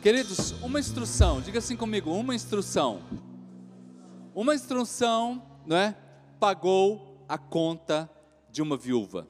Queridos, 0.00 0.52
uma 0.62 0.78
instrução, 0.78 1.40
diga 1.40 1.58
assim 1.58 1.76
comigo, 1.76 2.12
uma 2.12 2.32
instrução. 2.32 3.02
Uma 4.32 4.54
instrução, 4.54 5.60
não 5.66 5.76
é? 5.76 5.96
Pagou 6.38 7.24
a 7.28 7.36
conta 7.36 8.08
de 8.48 8.62
uma 8.62 8.76
viúva. 8.76 9.26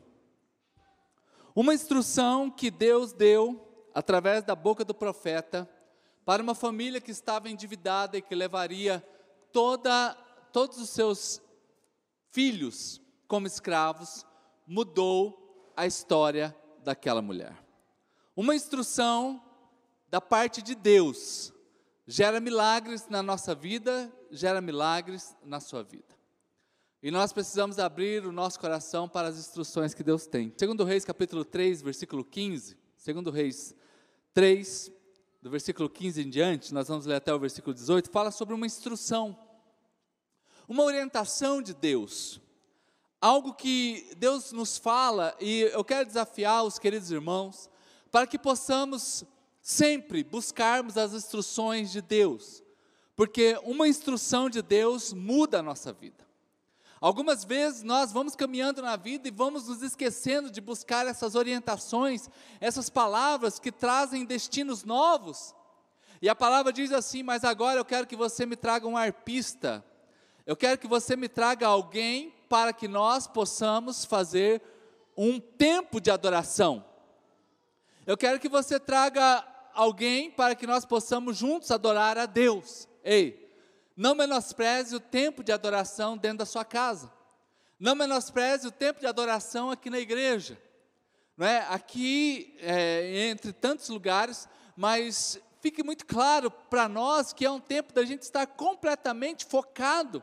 Uma 1.55 1.73
instrução 1.73 2.51
que 2.51 2.71
Deus 2.71 3.15
deu 3.15 3.67
através 3.95 4.45
da 4.45 4.55
boca 4.55 4.85
do 4.85 4.93
profeta 4.93 5.67
para 6.23 6.43
uma 6.43 6.55
família 6.55 7.01
que 7.01 7.11
estava 7.11 7.49
endividada 7.49 8.19
e 8.19 8.23
que 8.23 8.35
levaria 8.35 9.03
toda, 9.51 10.13
todos 10.53 10.77
os 10.77 10.91
seus 10.91 11.41
filhos 12.31 13.01
como 13.27 13.47
escravos, 13.47 14.27
mudou 14.67 15.73
a 15.75 15.87
história 15.87 16.55
daquela 16.85 17.23
mulher. 17.23 17.57
Uma 18.37 18.55
instrução 18.55 19.48
da 20.11 20.21
parte 20.21 20.63
de 20.63 20.75
Deus 20.75 21.53
gera 22.07 22.41
milagres 22.41 23.07
na 23.09 23.23
nossa 23.23 23.55
vida, 23.55 24.11
gera 24.31 24.61
milagres 24.61 25.37
na 25.45 25.61
sua 25.61 25.83
vida. 25.83 26.17
E 27.03 27.11
nós 27.11 27.33
precisamos 27.33 27.79
abrir 27.79 28.27
o 28.27 28.33
nosso 28.33 28.59
coração 28.59 29.09
para 29.09 29.29
as 29.29 29.39
instruções 29.39 29.95
que 29.95 30.03
Deus 30.03 30.27
tem. 30.27 30.53
Segundo 30.57 30.85
Reis, 30.85 31.05
capítulo 31.05 31.45
3, 31.45 31.83
versículo 31.83 32.25
15. 32.25 32.77
Segundo 32.97 33.31
Reis 33.31 33.75
3, 34.35 34.91
do 35.41 35.51
versículo 35.51 35.89
15 35.89 36.23
em 36.23 36.31
diante, 36.31 36.75
nós 36.75 36.89
vamos 36.89 37.07
ler 37.07 37.17
até 37.17 37.33
o 37.33 37.39
versículo 37.39 37.73
18, 37.73 38.11
fala 38.11 38.31
sobre 38.31 38.55
uma 38.55 38.67
instrução, 38.67 39.39
uma 40.67 40.83
orientação 40.83 41.63
de 41.63 41.75
Deus. 41.75 42.41
Algo 43.21 43.55
que 43.55 44.11
Deus 44.17 44.51
nos 44.51 44.79
fala, 44.79 45.37
e 45.41 45.63
eu 45.73 45.85
quero 45.85 46.07
desafiar 46.07 46.65
os 46.65 46.79
queridos 46.79 47.11
irmãos, 47.11 47.71
para 48.11 48.27
que 48.27 48.39
possamos 48.39 49.25
sempre 49.69 50.25
buscarmos 50.25 50.97
as 50.97 51.13
instruções 51.13 51.93
de 51.93 52.01
Deus, 52.01 52.63
porque 53.15 53.61
uma 53.65 53.87
instrução 53.87 54.49
de 54.49 54.63
Deus 54.63 55.13
muda 55.13 55.59
a 55.59 55.63
nossa 55.63 55.93
vida. 55.93 56.27
Algumas 56.99 57.45
vezes 57.45 57.83
nós 57.83 58.11
vamos 58.11 58.35
caminhando 58.35 58.81
na 58.81 58.97
vida 58.97 59.29
e 59.29 59.31
vamos 59.31 59.69
nos 59.69 59.83
esquecendo 59.83 60.51
de 60.51 60.63
buscar 60.63 61.07
essas 61.07 61.35
orientações, 61.35 62.31
essas 62.63 62.89
palavras 62.89 63.59
que 63.59 63.71
trazem 63.71 64.25
destinos 64.25 64.85
novos. 64.85 65.55
E 66.23 66.31
a 66.31 66.35
palavra 66.35 66.73
diz 66.73 66.91
assim: 66.91 67.23
Mas 67.23 67.45
agora 67.45 67.79
eu 67.79 67.85
quero 67.85 68.07
que 68.07 68.17
você 68.17 68.47
me 68.47 68.57
traga 68.57 68.89
um 68.89 68.97
arpista, 68.97 69.85
eu 70.47 70.57
quero 70.57 70.79
que 70.79 70.89
você 70.89 71.15
me 71.15 71.29
traga 71.29 71.67
alguém 71.67 72.33
para 72.49 72.73
que 72.73 72.89
nós 72.89 73.27
possamos 73.27 74.07
fazer 74.07 74.63
um 75.15 75.39
tempo 75.39 76.01
de 76.01 76.11
adoração. 76.11 76.83
Eu 78.07 78.17
quero 78.17 78.41
que 78.41 78.49
você 78.49 78.81
traga 78.81 79.45
alguém 79.79 80.29
para 80.29 80.57
que 80.57 80.67
nós 80.67 80.85
possamos 80.85 81.37
juntos 81.37 81.71
adorar 81.71 82.19
a 82.19 82.27
Deus. 82.27 82.89
Ei, 83.05 83.49
não 83.97 84.13
menospreze 84.13 84.97
o 84.97 84.99
tempo 84.99 85.45
de 85.45 85.53
adoração 85.53 86.19
dentro 86.19 86.39
da 86.39 86.47
sua 86.47 86.65
casa. 86.65 87.13
Não 87.79 87.95
menospreze 87.95 88.67
o 88.67 88.73
tempo 88.73 88.99
de 88.99 89.07
adoração 89.07 89.71
aqui 89.71 89.89
na 89.89 90.01
igreja. 90.01 90.61
Não 91.37 91.47
é? 91.47 91.65
Aqui, 91.71 92.57
é, 92.59 93.29
entre 93.31 93.53
tantos 93.53 93.89
lugares, 93.89 94.49
mas 94.77 95.41
fique 95.61 95.85
muito 95.85 96.05
claro 96.07 96.51
para 96.51 96.89
nós 96.89 97.33
que 97.33 97.47
é 97.47 97.51
um 97.51 97.61
tempo 97.61 97.93
da 97.93 98.05
gente 98.05 98.23
estar 98.23 98.49
completamente 98.49 99.47
focado 99.47 100.21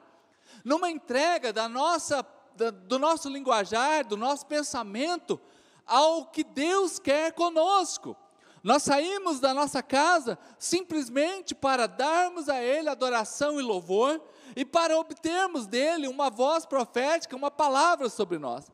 numa 0.66 0.92
entrega 0.92 1.54
da 1.54 1.70
nossa, 1.70 2.28
da, 2.58 2.72
do 2.72 3.00
nosso 3.00 3.30
linguajar, 3.30 4.06
do 4.06 4.18
nosso 4.18 4.46
pensamento 4.48 5.40
ao 5.86 6.26
que 6.26 6.44
Deus 6.44 7.00
quer 7.00 7.32
conosco. 7.32 8.18
Nós 8.66 8.82
saímos 8.82 9.40
da 9.40 9.54
nossa 9.54 9.84
casa 9.84 10.40
simplesmente 10.58 11.54
para 11.54 11.86
darmos 11.86 12.50
a 12.50 12.64
Ele 12.64 12.90
adoração 12.90 13.60
e 13.60 13.64
louvor 13.64 14.20
e 14.56 14.66
para 14.66 14.98
obtermos 14.98 15.68
dele 15.68 16.08
uma 16.08 16.32
voz 16.32 16.66
profética, 16.66 17.36
uma 17.36 17.52
palavra 17.52 18.10
sobre 18.10 18.40
nós. 18.40 18.66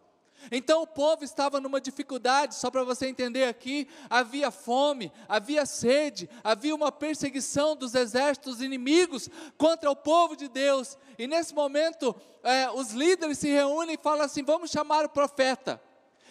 Então 0.49 0.81
o 0.81 0.87
povo 0.87 1.25
estava 1.25 1.59
numa 1.59 1.81
dificuldade, 1.81 2.55
só 2.55 2.71
para 2.71 2.85
você 2.85 3.07
entender 3.07 3.43
aqui: 3.43 3.85
havia 4.09 4.49
fome, 4.49 5.11
havia 5.27 5.65
sede, 5.65 6.29
havia 6.41 6.73
uma 6.73 6.89
perseguição 6.89 7.75
dos 7.75 7.93
exércitos 7.93 8.61
inimigos 8.61 9.27
contra 9.57 9.91
o 9.91 9.95
povo 9.95 10.37
de 10.37 10.47
Deus. 10.47 10.97
E 11.19 11.27
nesse 11.27 11.53
momento, 11.53 12.15
é, 12.43 12.71
os 12.71 12.91
líderes 12.91 13.39
se 13.39 13.49
reúnem 13.49 13.95
e 13.95 14.01
falam 14.01 14.23
assim: 14.23 14.41
vamos 14.41 14.71
chamar 14.71 15.03
o 15.03 15.09
profeta. 15.09 15.81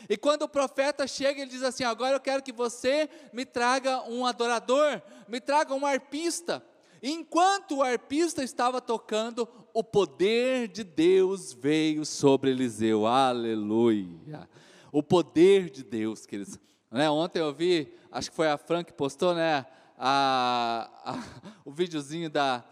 E 0.09 0.17
quando 0.17 0.43
o 0.43 0.49
profeta 0.49 1.07
chega, 1.07 1.41
ele 1.41 1.51
diz 1.51 1.63
assim: 1.63 1.85
Agora 1.85 2.17
eu 2.17 2.21
quero 2.21 2.43
que 2.43 2.53
você 2.53 3.09
me 3.33 3.45
traga 3.45 4.03
um 4.09 4.25
adorador, 4.25 5.01
me 5.29 5.41
traga 5.41 5.75
um 5.75 5.87
arpista. 5.87 6.65
E 7.03 7.11
enquanto 7.11 7.77
o 7.77 7.83
arpista 7.83 8.43
estava 8.43 8.81
tocando, 8.81 9.49
o 9.73 9.83
poder 9.83 10.69
de 10.69 10.85
Deus 10.85 11.53
veio 11.53 12.05
sobre 12.05 12.51
Eliseu. 12.51 13.07
Aleluia! 13.07 14.49
O 14.93 15.03
poder 15.03 15.71
de 15.71 15.83
Deus, 15.83 16.27
queridos. 16.27 16.59
Né, 16.91 17.09
ontem 17.09 17.39
eu 17.39 17.55
vi, 17.55 17.95
acho 18.11 18.31
que 18.31 18.37
foi 18.37 18.49
a 18.49 18.59
Fran 18.59 18.83
que 18.83 18.93
postou, 18.93 19.35
né? 19.35 19.65
A, 19.97 20.91
a, 21.05 21.23
o 21.65 21.71
videozinho 21.71 22.29
da, 22.29 22.65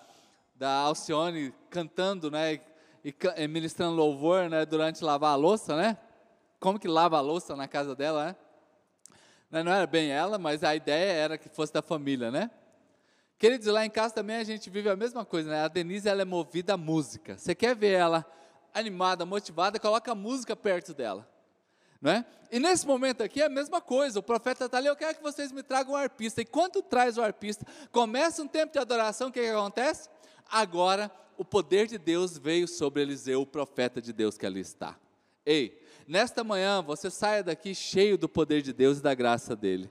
da 0.56 0.71
Alcione 0.71 1.55
cantando, 1.71 2.31
né? 2.31 2.55
E, 3.05 3.15
e 3.37 3.49
ministrando 3.49 3.94
louvor, 3.94 4.50
né? 4.50 4.67
Durante 4.67 5.05
lavar 5.05 5.33
a 5.33 5.37
louça, 5.37 5.77
né? 5.77 5.97
Como 6.61 6.79
que 6.79 6.89
lava 6.89 7.17
a 7.17 7.21
louça 7.21 7.55
na 7.57 7.69
casa 7.69 7.95
dela, 7.95 8.37
né? 9.51 9.63
Não 9.63 9.73
era 9.73 9.87
bem 9.87 10.11
ela, 10.11 10.39
mas 10.39 10.63
a 10.63 10.75
ideia 10.75 11.13
era 11.13 11.39
que 11.39 11.49
fosse 11.49 11.73
da 11.73 11.81
família, 11.81 12.31
né? 12.31 12.51
Queridos, 13.39 13.67
lá 13.69 13.87
em 13.87 13.91
casa 13.91 14.15
também 14.15 14.37
a 14.37 14.45
gente 14.45 14.69
vive 14.69 14.89
a 14.91 14.97
mesma 14.97 15.25
coisa, 15.25 15.49
né? 15.49 15.65
A 15.65 15.69
Denise, 15.69 16.09
ela 16.09 16.23
é 16.23 16.25
movida 16.25 16.75
à 16.75 16.77
música. 16.77 17.39
Você 17.39 17.55
quer 17.55 17.75
ver 17.75 17.93
ela 17.93 18.27
animada, 18.75 19.25
motivada, 19.25 19.79
coloca 19.79 20.13
a 20.13 20.15
música 20.15 20.57
perto 20.57 20.93
dela. 20.93 21.29
Não 22.01 22.11
é? 22.11 22.25
E 22.51 22.59
nesse 22.59 22.87
momento 22.87 23.23
aqui 23.23 23.41
é 23.43 23.47
a 23.47 23.49
mesma 23.49 23.81
coisa, 23.81 24.19
o 24.19 24.23
profeta 24.23 24.67
está 24.67 24.79
ali, 24.79 24.87
eu 24.87 24.97
quero 24.97 25.17
que 25.17 25.23
vocês 25.23 25.51
me 25.53 25.63
tragam 25.63 25.95
um 25.95 25.97
arpista. 25.97 26.41
E 26.41 26.45
quando 26.45 26.83
traz 26.83 27.19
o 27.19 27.23
arpista, 27.23 27.67
começa 27.91 28.43
um 28.43 28.49
tempo 28.49 28.73
de 28.73 28.79
adoração, 28.79 29.29
o 29.29 29.33
que, 29.33 29.41
que 29.41 29.49
acontece? 29.49 30.09
Agora 30.51 31.11
o 31.37 31.45
poder 31.45 31.87
de 31.87 31.99
Deus 31.99 32.37
veio 32.37 32.67
sobre 32.67 33.03
Eliseu, 33.03 33.43
o 33.43 33.47
profeta 33.47 34.03
de 34.03 34.13
Deus 34.13 34.37
que 34.37 34.45
ali 34.45 34.61
está. 34.61 34.99
Ei, 35.47 35.81
nesta 36.09 36.43
manhã 36.43 36.83
você 36.83 37.11
saia 37.11 37.45
daqui 37.45 37.75
cheio 37.75 38.17
do 38.17 38.29
poder 38.29 38.63
de 38.63 38.73
Deus 38.73 38.99
e 38.99 39.03
da 39.03 39.15
graça 39.15 39.55
dele. 39.55 39.91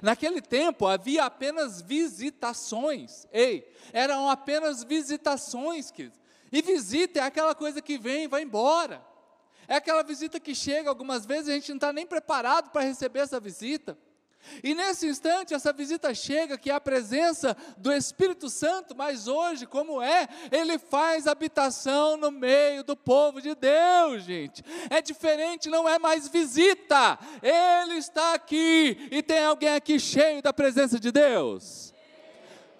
Naquele 0.00 0.40
tempo 0.40 0.86
havia 0.86 1.24
apenas 1.24 1.82
visitações, 1.82 3.26
ei, 3.30 3.70
eram 3.92 4.28
apenas 4.28 4.82
visitações, 4.82 5.90
queridos. 5.90 6.18
E 6.50 6.62
visita 6.62 7.20
é 7.20 7.22
aquela 7.22 7.54
coisa 7.54 7.80
que 7.82 7.98
vem 7.98 8.24
e 8.24 8.28
vai 8.28 8.42
embora. 8.42 9.04
É 9.68 9.76
aquela 9.76 10.02
visita 10.02 10.40
que 10.40 10.54
chega 10.54 10.88
algumas 10.88 11.24
vezes 11.24 11.48
a 11.48 11.52
gente 11.52 11.68
não 11.68 11.76
está 11.76 11.92
nem 11.92 12.06
preparado 12.06 12.70
para 12.70 12.82
receber 12.82 13.20
essa 13.20 13.38
visita. 13.38 13.96
E 14.62 14.74
nesse 14.74 15.06
instante, 15.06 15.54
essa 15.54 15.72
visita 15.72 16.14
chega, 16.14 16.58
que 16.58 16.70
é 16.70 16.74
a 16.74 16.80
presença 16.80 17.56
do 17.76 17.92
Espírito 17.92 18.48
Santo, 18.48 18.94
mas 18.94 19.28
hoje, 19.28 19.66
como 19.66 20.02
é, 20.02 20.28
ele 20.50 20.78
faz 20.78 21.26
habitação 21.26 22.16
no 22.16 22.30
meio 22.30 22.84
do 22.84 22.96
povo 22.96 23.40
de 23.40 23.54
Deus, 23.54 24.24
gente. 24.24 24.64
É 24.90 25.00
diferente, 25.00 25.68
não 25.68 25.88
é 25.88 25.98
mais 25.98 26.28
visita, 26.28 27.18
ele 27.42 27.96
está 27.96 28.34
aqui, 28.34 29.08
e 29.10 29.22
tem 29.22 29.44
alguém 29.44 29.74
aqui 29.74 29.98
cheio 29.98 30.42
da 30.42 30.52
presença 30.52 30.98
de 30.98 31.10
Deus? 31.10 31.92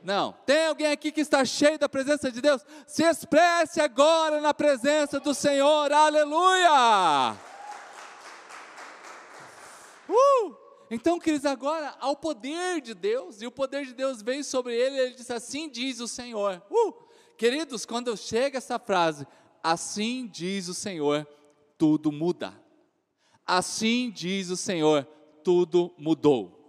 Não, 0.02 0.32
tem 0.44 0.66
alguém 0.66 0.90
aqui 0.90 1.12
que 1.12 1.20
está 1.20 1.44
cheio 1.44 1.78
da 1.78 1.88
presença 1.88 2.30
de 2.30 2.40
Deus? 2.40 2.64
Se 2.86 3.04
expresse 3.04 3.80
agora 3.80 4.40
na 4.40 4.52
presença 4.52 5.20
do 5.20 5.32
Senhor, 5.32 5.92
aleluia! 5.92 7.36
Uh! 10.08 10.61
Então, 10.94 11.18
queridos, 11.18 11.46
agora 11.46 11.96
ao 12.00 12.14
poder 12.14 12.82
de 12.82 12.92
Deus, 12.92 13.40
e 13.40 13.46
o 13.46 13.50
poder 13.50 13.86
de 13.86 13.94
Deus 13.94 14.20
veio 14.20 14.44
sobre 14.44 14.76
ele, 14.76 14.98
ele 14.98 15.14
disse: 15.14 15.32
Assim 15.32 15.66
diz 15.66 16.00
o 16.00 16.06
Senhor. 16.06 16.62
Uh! 16.70 16.92
Queridos, 17.38 17.86
quando 17.86 18.14
chega 18.14 18.58
essa 18.58 18.78
frase, 18.78 19.26
assim 19.62 20.28
diz 20.30 20.68
o 20.68 20.74
Senhor, 20.74 21.26
tudo 21.78 22.12
muda. 22.12 22.52
Assim 23.46 24.10
diz 24.10 24.50
o 24.50 24.56
Senhor, 24.56 25.08
tudo 25.42 25.94
mudou. 25.96 26.60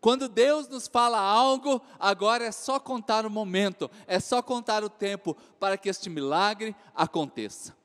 Quando 0.00 0.28
Deus 0.28 0.66
nos 0.66 0.88
fala 0.88 1.20
algo, 1.20 1.80
agora 2.00 2.46
é 2.46 2.52
só 2.52 2.80
contar 2.80 3.24
o 3.24 3.30
momento, 3.30 3.88
é 4.08 4.18
só 4.18 4.42
contar 4.42 4.82
o 4.82 4.90
tempo 4.90 5.36
para 5.60 5.78
que 5.78 5.88
este 5.88 6.10
milagre 6.10 6.74
aconteça. 6.96 7.76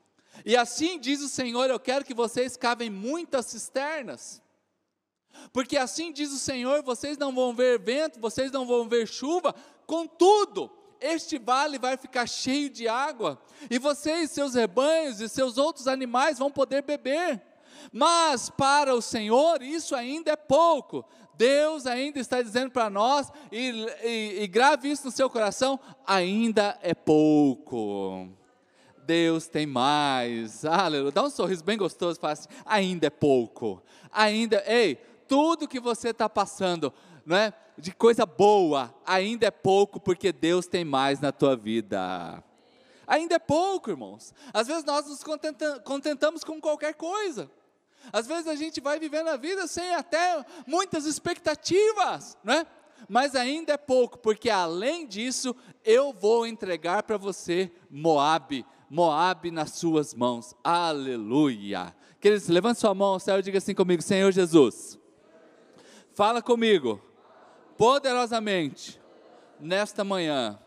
E 0.44 0.56
assim 0.56 0.98
diz 0.98 1.20
o 1.20 1.28
Senhor: 1.28 1.70
eu 1.70 1.78
quero 1.78 2.04
que 2.04 2.12
vocês 2.12 2.56
cavem 2.56 2.90
muitas 2.90 3.46
cisternas 3.46 4.42
porque 5.52 5.76
assim 5.76 6.12
diz 6.12 6.32
o 6.32 6.38
Senhor: 6.38 6.82
vocês 6.82 7.16
não 7.18 7.34
vão 7.34 7.54
ver 7.54 7.78
vento, 7.78 8.20
vocês 8.20 8.50
não 8.50 8.66
vão 8.66 8.88
ver 8.88 9.06
chuva, 9.06 9.54
contudo, 9.86 10.70
este 11.00 11.38
vale 11.38 11.78
vai 11.78 11.96
ficar 11.96 12.26
cheio 12.26 12.70
de 12.70 12.88
água, 12.88 13.40
e 13.70 13.78
vocês, 13.78 14.30
seus 14.30 14.54
rebanhos 14.54 15.20
e 15.20 15.28
seus 15.28 15.58
outros 15.58 15.86
animais 15.86 16.38
vão 16.38 16.50
poder 16.50 16.82
beber. 16.82 17.42
Mas 17.92 18.50
para 18.50 18.94
o 18.94 19.02
Senhor 19.02 19.62
isso 19.62 19.94
ainda 19.94 20.32
é 20.32 20.36
pouco. 20.36 21.04
Deus 21.36 21.84
ainda 21.86 22.20
está 22.20 22.40
dizendo 22.40 22.70
para 22.70 22.88
nós, 22.88 23.30
e, 23.50 23.86
e, 24.02 24.42
e 24.42 24.46
grave 24.46 24.90
isso 24.90 25.06
no 25.06 25.12
seu 25.12 25.28
coração: 25.28 25.78
ainda 26.06 26.78
é 26.82 26.94
pouco. 26.94 28.28
Deus 29.04 29.46
tem 29.46 29.66
mais. 29.66 30.64
Aleluia. 30.64 31.12
Dá 31.12 31.22
um 31.22 31.30
sorriso 31.30 31.62
bem 31.64 31.76
gostoso, 31.76 32.18
fala 32.18 32.32
assim: 32.32 32.48
ainda 32.64 33.06
é 33.06 33.10
pouco. 33.10 33.82
Ainda, 34.10 34.62
ei, 34.66 34.98
tudo 35.28 35.68
que 35.68 35.80
você 35.80 36.10
está 36.10 36.28
passando, 36.28 36.92
não 37.24 37.36
é? 37.36 37.52
De 37.76 37.92
coisa 37.92 38.24
boa, 38.24 38.94
ainda 39.04 39.46
é 39.46 39.50
pouco, 39.50 39.98
porque 39.98 40.32
Deus 40.32 40.66
tem 40.66 40.84
mais 40.84 41.20
na 41.20 41.32
tua 41.32 41.56
vida. 41.56 42.42
Ainda 43.06 43.34
é 43.34 43.38
pouco, 43.38 43.90
irmãos. 43.90 44.32
Às 44.52 44.66
vezes 44.66 44.84
nós 44.84 45.06
nos 45.06 45.22
contentamos 45.84 46.44
com 46.44 46.60
qualquer 46.60 46.94
coisa. 46.94 47.50
Às 48.12 48.26
vezes 48.26 48.46
a 48.46 48.54
gente 48.54 48.80
vai 48.80 48.98
vivendo 48.98 49.28
a 49.28 49.36
vida 49.36 49.66
sem 49.66 49.94
até 49.94 50.44
muitas 50.66 51.06
expectativas, 51.06 52.36
né? 52.44 52.66
Mas 53.08 53.34
ainda 53.34 53.74
é 53.74 53.76
pouco, 53.76 54.18
porque 54.18 54.48
além 54.48 55.06
disso, 55.06 55.54
eu 55.84 56.12
vou 56.12 56.46
entregar 56.46 57.02
para 57.02 57.16
você 57.18 57.70
Moabe, 57.90 58.64
Moabe 58.88 59.50
nas 59.50 59.72
suas 59.72 60.14
mãos. 60.14 60.54
Aleluia. 60.62 61.94
Queridos, 62.20 62.48
levante 62.48 62.80
sua 62.80 62.94
mão 62.94 63.14
ao 63.14 63.20
céu 63.20 63.38
e 63.38 63.42
diga 63.42 63.58
assim 63.58 63.74
comigo: 63.74 64.00
Senhor 64.00 64.30
Jesus, 64.32 64.98
fala 66.14 66.40
comigo 66.40 67.02
poderosamente 67.76 69.00
nesta 69.58 70.04
manhã, 70.04 70.58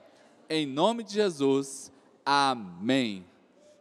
em 0.50 0.66
nome 0.66 1.04
de 1.04 1.14
Jesus. 1.14 1.92
Amém. 2.26 3.26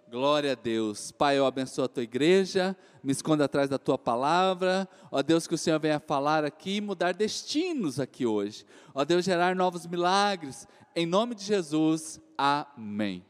Glória 0.09 0.53
a 0.53 0.55
Deus. 0.55 1.11
Pai, 1.11 1.37
eu 1.37 1.45
abençoo 1.45 1.85
a 1.85 1.89
tua 1.89 2.05
igreja, 2.05 2.77
me 3.03 3.11
esconda 3.11 3.47
atrás 3.47 3.69
da 3.69 3.79
tua 3.79 3.99
palavra. 3.99 4.89
Ó 5.11 5.21
Deus, 5.21 5.49
que 5.49 5.55
o 5.55 5.59
Senhor 5.59 5.81
venha 5.81 5.99
falar 5.99 6.45
aqui 6.45 6.77
e 6.77 6.81
mudar 6.81 7.13
destinos 7.13 7.99
aqui 7.99 8.25
hoje. 8.25 8.65
Ó 8.95 9.05
Deus, 9.05 9.25
gerar 9.25 9.57
novos 9.57 9.87
milagres. 9.87 10.69
Em 10.95 11.05
nome 11.05 11.35
de 11.35 11.43
Jesus, 11.43 12.21
amém. 12.39 13.27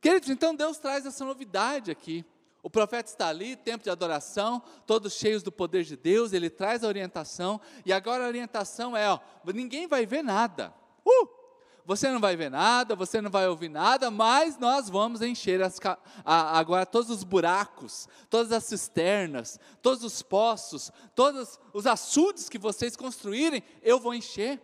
Queridos, 0.00 0.28
então 0.28 0.54
Deus 0.54 0.78
traz 0.78 1.06
essa 1.06 1.24
novidade 1.24 1.92
aqui. 1.92 2.24
O 2.68 2.70
profeta 2.70 3.08
está 3.08 3.28
ali, 3.28 3.56
tempo 3.56 3.82
de 3.82 3.88
adoração, 3.88 4.62
todos 4.86 5.14
cheios 5.14 5.42
do 5.42 5.50
poder 5.50 5.84
de 5.84 5.96
Deus, 5.96 6.34
ele 6.34 6.50
traz 6.50 6.84
a 6.84 6.86
orientação, 6.86 7.58
e 7.86 7.94
agora 7.94 8.26
a 8.26 8.28
orientação 8.28 8.94
é: 8.94 9.08
ó, 9.10 9.18
ninguém 9.54 9.86
vai 9.86 10.04
ver 10.04 10.22
nada. 10.22 10.74
Uh! 11.02 11.38
você 11.86 12.10
não 12.10 12.20
vai 12.20 12.36
ver 12.36 12.50
nada, 12.50 12.94
você 12.94 13.22
não 13.22 13.30
vai 13.30 13.48
ouvir 13.48 13.70
nada, 13.70 14.10
mas 14.10 14.58
nós 14.58 14.90
vamos 14.90 15.22
encher 15.22 15.62
as, 15.62 15.80
a, 16.22 16.58
agora 16.58 16.84
todos 16.84 17.08
os 17.08 17.24
buracos, 17.24 18.06
todas 18.28 18.52
as 18.52 18.64
cisternas, 18.64 19.58
todos 19.80 20.04
os 20.04 20.20
poços, 20.20 20.92
todos 21.14 21.58
os 21.72 21.86
açudes 21.86 22.50
que 22.50 22.58
vocês 22.58 22.94
construírem, 22.94 23.62
eu 23.80 23.98
vou 23.98 24.12
encher. 24.12 24.60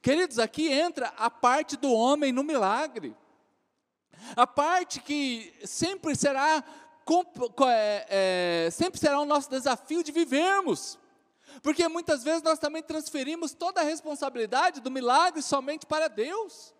Queridos, 0.00 0.38
aqui 0.38 0.70
entra 0.70 1.08
a 1.18 1.28
parte 1.28 1.76
do 1.76 1.92
homem 1.92 2.30
no 2.30 2.44
milagre, 2.44 3.16
a 4.36 4.46
parte 4.46 5.00
que 5.00 5.52
sempre 5.64 6.14
será, 6.14 6.62
é, 7.68 8.06
é, 8.66 8.70
sempre 8.70 9.00
será 9.00 9.20
o 9.20 9.24
nosso 9.24 9.50
desafio 9.50 10.02
de 10.02 10.12
vivermos. 10.12 10.98
Porque 11.62 11.86
muitas 11.88 12.22
vezes 12.22 12.42
nós 12.42 12.58
também 12.58 12.82
transferimos 12.82 13.52
toda 13.52 13.80
a 13.80 13.84
responsabilidade 13.84 14.80
do 14.80 14.90
milagre 14.90 15.42
somente 15.42 15.84
para 15.84 16.08
Deus. 16.08 16.74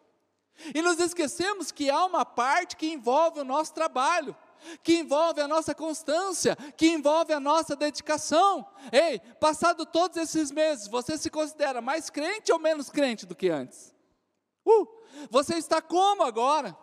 E 0.75 0.83
nos 0.83 0.99
esquecemos 0.99 1.73
que 1.73 1.91
há 1.91 2.05
uma 2.05 2.25
parte 2.25 2.77
que 2.77 2.93
envolve 2.93 3.41
o 3.41 3.45
nosso 3.45 3.73
trabalho, 3.73 4.37
que 4.83 4.99
envolve 4.99 5.41
a 5.41 5.49
nossa 5.49 5.75
constância, 5.75 6.55
que 6.77 6.89
envolve 6.89 7.33
a 7.33 7.41
nossa 7.41 7.75
dedicação. 7.75 8.67
Ei, 8.93 9.19
passado 9.41 9.87
todos 9.87 10.17
esses 10.17 10.51
meses, 10.51 10.87
você 10.87 11.17
se 11.17 11.31
considera 11.31 11.81
mais 11.81 12.11
crente 12.11 12.53
ou 12.53 12.59
menos 12.59 12.91
crente 12.91 13.27
do 13.27 13.35
que 13.35 13.49
antes? 13.49 13.95
Uh, 14.65 14.87
você 15.31 15.57
está 15.57 15.81
como 15.81 16.23
agora? 16.23 16.77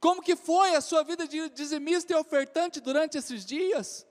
Como 0.00 0.22
que 0.22 0.36
foi 0.36 0.74
a 0.74 0.80
sua 0.80 1.02
vida 1.02 1.26
de 1.26 1.48
dizimista 1.50 2.12
e 2.12 2.16
ofertante 2.16 2.80
durante 2.80 3.18
esses 3.18 3.44
dias? 3.44 4.06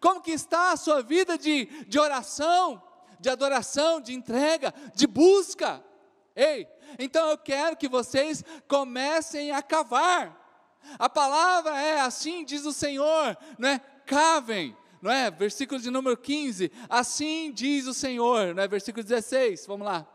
Como 0.00 0.20
que 0.20 0.30
está 0.30 0.72
a 0.72 0.76
sua 0.76 1.02
vida 1.02 1.36
de, 1.36 1.66
de 1.86 1.98
oração, 1.98 2.82
de 3.18 3.28
adoração, 3.28 4.00
de 4.00 4.14
entrega, 4.14 4.72
de 4.94 5.06
busca? 5.06 5.84
Ei, 6.34 6.66
então 6.98 7.28
eu 7.28 7.38
quero 7.38 7.76
que 7.76 7.88
vocês 7.88 8.44
comecem 8.68 9.50
a 9.50 9.62
cavar. 9.62 10.40
A 10.98 11.08
palavra 11.08 11.80
é 11.80 12.00
assim, 12.00 12.44
diz 12.44 12.64
o 12.64 12.72
Senhor, 12.72 13.36
não 13.58 13.68
é? 13.68 13.78
Cavem, 14.06 14.76
não 15.00 15.10
é? 15.10 15.30
Versículo 15.30 15.80
de 15.80 15.90
número 15.90 16.16
15. 16.16 16.70
Assim 16.88 17.52
diz 17.52 17.86
o 17.86 17.94
Senhor, 17.94 18.54
não 18.54 18.62
é? 18.62 18.68
Versículo 18.68 19.02
16. 19.02 19.66
Vamos 19.66 19.86
lá. 19.86 20.06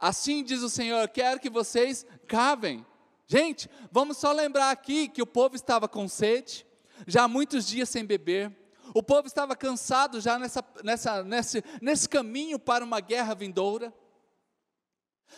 Assim 0.00 0.44
diz 0.44 0.62
o 0.62 0.68
Senhor, 0.68 1.08
quero 1.08 1.40
que 1.40 1.50
vocês 1.50 2.06
cavem. 2.26 2.86
Gente, 3.30 3.68
vamos 3.92 4.16
só 4.16 4.32
lembrar 4.32 4.70
aqui 4.70 5.06
que 5.06 5.20
o 5.20 5.26
povo 5.26 5.54
estava 5.54 5.86
com 5.86 6.08
sede, 6.08 6.66
já 7.06 7.24
há 7.24 7.28
muitos 7.28 7.66
dias 7.66 7.90
sem 7.90 8.02
beber. 8.02 8.50
O 8.94 9.02
povo 9.02 9.26
estava 9.26 9.54
cansado 9.54 10.18
já 10.18 10.38
nessa, 10.38 10.64
nessa, 10.82 11.22
nesse, 11.22 11.62
nesse 11.82 12.08
caminho 12.08 12.58
para 12.58 12.82
uma 12.82 13.00
guerra 13.00 13.34
vindoura. 13.34 13.92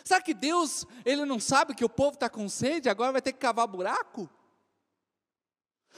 Será 0.05 0.21
que 0.21 0.33
Deus, 0.33 0.85
ele 1.03 1.25
não 1.25 1.37
sabe 1.37 1.75
que 1.75 1.83
o 1.83 1.89
povo 1.89 2.13
está 2.13 2.29
com 2.29 2.47
sede, 2.47 2.87
agora 2.87 3.11
vai 3.11 3.21
ter 3.21 3.33
que 3.33 3.39
cavar 3.39 3.67
buraco? 3.67 4.29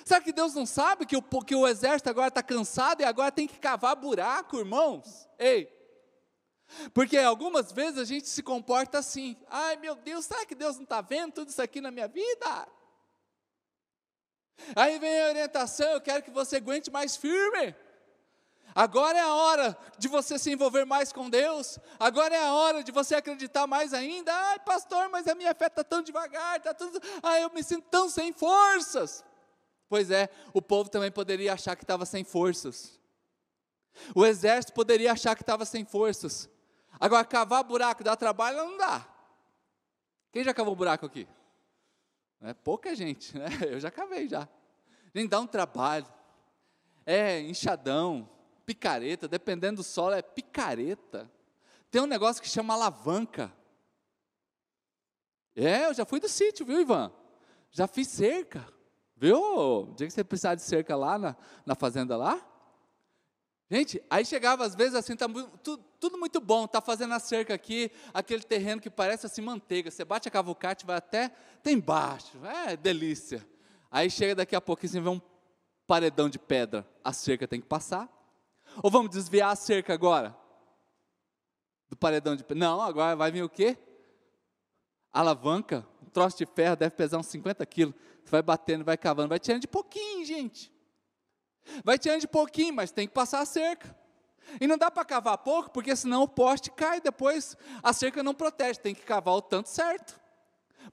Será 0.04 0.20
que 0.20 0.34
Deus 0.34 0.56
não 0.56 0.66
sabe 0.66 1.06
que 1.06 1.16
o, 1.16 1.22
que 1.22 1.54
o 1.54 1.68
exército 1.68 2.10
agora 2.10 2.30
está 2.30 2.42
cansado 2.42 3.02
e 3.02 3.06
agora 3.06 3.32
tem 3.32 3.48
que 3.48 3.60
cavar 3.60 3.96
buraco, 3.96 4.58
irmãos? 4.58 5.30
Ei, 5.38 5.70
porque 6.94 7.18
algumas 7.18 7.72
vezes 7.72 8.00
a 8.00 8.06
gente 8.06 8.28
se 8.28 8.42
comporta 8.42 9.00
assim, 9.00 9.38
ai 9.50 9.76
meu 9.78 9.96
Deus, 9.96 10.26
será 10.26 10.46
que 10.46 10.56
Deus 10.56 10.76
não 10.76 10.84
está 10.84 11.02
vendo 11.02 11.34
tudo 11.34 11.50
isso 11.50 11.62
aqui 11.62 11.82
na 11.82 11.92
minha 11.92 12.08
vida? 12.08 12.68
Aí 14.76 15.00
vem 15.00 15.22
a 15.22 15.28
orientação, 15.30 15.90
eu 15.92 16.02
quero 16.02 16.24
que 16.24 16.32
você 16.32 16.58
aguente 16.58 16.92
mais 16.92 17.16
firme. 17.16 17.76
Agora 18.76 19.18
é 19.18 19.22
a 19.22 19.34
hora 19.34 19.78
de 20.00 20.08
você 20.08 20.40
se 20.40 20.52
envolver 20.52 20.84
mais 20.84 21.14
com 21.14 21.30
Deus. 21.30 21.78
Agora 22.00 22.36
é 22.36 22.44
a 22.44 22.54
hora 22.54 22.84
de 22.84 22.92
você 22.92 23.14
acreditar 23.14 23.68
mais 23.68 23.94
ainda. 23.94 24.34
Ai, 24.34 24.60
pastor, 24.60 25.10
mas 25.10 25.28
a 25.28 25.36
minha 25.36 25.54
fé 25.54 25.68
está 25.68 25.84
tão 25.84 26.02
devagar, 26.02 26.58
está 26.58 26.74
tudo. 26.74 27.00
Ai, 27.22 27.44
eu 27.44 27.52
me 27.52 27.64
sinto 27.64 27.88
tão 27.90 28.10
sem 28.10 28.34
forças. 28.34 29.24
Pois 29.88 30.10
é, 30.10 30.28
o 30.54 30.62
povo 30.62 30.90
também 30.90 31.12
poderia 31.12 31.54
achar 31.54 31.76
que 31.76 31.84
estava 31.84 32.04
sem 32.04 32.24
forças. 32.24 33.00
O 34.16 34.26
exército 34.26 34.74
poderia 34.74 35.12
achar 35.12 35.36
que 35.36 35.44
estava 35.44 35.66
sem 35.66 35.86
forças. 35.86 36.50
Agora, 37.00 37.26
cavar 37.26 37.64
buraco 37.64 38.04
dá 38.04 38.16
trabalho? 38.16 38.58
Não 38.58 38.78
dá. 38.78 39.08
Quem 40.32 40.44
já 40.44 40.54
cavou 40.54 40.76
buraco 40.76 41.06
aqui? 41.06 41.28
É 42.42 42.54
pouca 42.54 42.96
gente, 42.96 43.38
né? 43.38 43.48
Eu 43.70 43.80
já 43.80 43.92
cavei 43.92 44.28
já. 44.28 44.48
Nem 45.14 45.28
dá 45.28 45.40
um 45.40 45.48
trabalho. 45.48 46.08
É 47.06 47.40
enxadão, 47.42 48.30
picareta, 48.66 49.28
dependendo 49.28 49.78
do 49.78 49.84
solo, 49.84 50.16
é 50.16 50.22
picareta. 50.22 51.30
Tem 51.92 52.02
um 52.02 52.08
negócio 52.08 52.42
que 52.42 52.50
chama 52.50 52.74
alavanca. 52.74 53.54
É, 55.56 55.86
eu 55.86 55.94
já 55.94 56.06
fui 56.06 56.20
do 56.20 56.28
sítio, 56.28 56.66
viu, 56.66 56.82
Ivan? 56.82 57.12
Já 57.70 57.88
fiz 57.88 58.08
cerca. 58.08 58.68
Viu? 59.16 59.40
O 59.40 59.94
dia 59.96 60.08
que 60.08 60.14
você 60.14 60.24
precisar 60.24 60.56
de 60.56 60.64
cerca 60.64 60.96
lá 60.96 61.18
na, 61.20 61.36
na 61.66 61.76
fazenda 61.76 62.18
lá? 62.18 62.44
Gente, 63.74 64.04
aí 64.08 64.24
chegava 64.24 64.64
às 64.64 64.76
vezes 64.76 64.94
assim, 64.94 65.16
tá 65.16 65.26
tudo, 65.64 65.84
tudo 66.00 66.16
muito 66.16 66.40
bom, 66.40 66.68
tá 66.68 66.80
fazendo 66.80 67.12
a 67.16 67.20
cerca 67.20 67.56
aqui, 67.56 67.92
aquele 68.14 68.44
terreno 68.44 68.80
que 68.80 68.88
parece 68.88 69.26
assim 69.26 69.42
manteiga. 69.42 69.90
Você 69.90 70.06
bate 70.06 70.28
a 70.28 70.32
cavucate, 70.32 70.86
vai 70.86 70.98
até, 70.98 71.32
até 71.56 71.72
embaixo. 71.72 72.38
É 72.46 72.78
delícia. 72.78 73.44
Aí 73.90 74.12
chega 74.12 74.36
daqui 74.36 74.56
a 74.56 74.62
pouquinho, 74.62 74.92
você 74.92 75.02
vê 75.02 75.10
um 75.10 75.20
paredão 75.88 76.30
de 76.30 76.38
pedra. 76.38 76.88
A 77.04 77.12
cerca 77.12 77.48
tem 77.48 77.60
que 77.60 77.66
passar. 77.66 78.08
Ou 78.84 78.92
vamos 78.92 79.10
desviar 79.10 79.52
a 79.52 79.56
cerca 79.56 79.92
agora? 79.92 80.38
Do 81.90 81.98
paredão 81.98 82.36
de 82.36 82.44
pedra. 82.44 82.68
Não, 82.68 82.80
agora 82.80 83.16
vai 83.16 83.32
vir 83.32 83.42
o 83.42 83.50
quê? 83.50 83.76
Alavanca, 85.12 85.84
um 86.00 86.12
troço 86.12 86.38
de 86.38 86.46
ferro, 86.46 86.76
deve 86.76 86.96
pesar 86.96 87.18
uns 87.18 87.26
50 87.26 87.66
quilos. 87.66 87.96
Você 88.24 88.30
vai 88.30 88.44
batendo, 88.44 88.86
vai 88.86 88.98
cavando, 88.98 89.30
vai 89.30 89.40
tirando 89.40 89.62
de 89.62 89.68
pouquinho, 89.68 90.24
gente. 90.24 90.73
Vai 91.84 91.98
tirando 91.98 92.22
de 92.22 92.28
pouquinho, 92.28 92.74
mas 92.74 92.92
tem 92.92 93.08
que 93.08 93.14
passar 93.14 93.42
a 93.42 93.46
cerca. 93.46 93.96
E 94.60 94.68
não 94.68 94.78
dá 94.78 94.92
para 94.92 95.06
cavar 95.06 95.38
pouco, 95.40 95.70
porque 95.70 95.96
senão 95.96 96.24
o 96.24 96.28
poste 96.28 96.70
cai, 96.72 97.00
depois 97.00 97.58
a 97.82 97.94
cerca 97.94 98.22
não 98.22 98.34
protege, 98.34 98.80
tem 98.80 98.94
que 98.94 99.02
cavar 99.02 99.36
o 99.36 99.42
tanto 99.42 99.70
certo. 99.70 100.20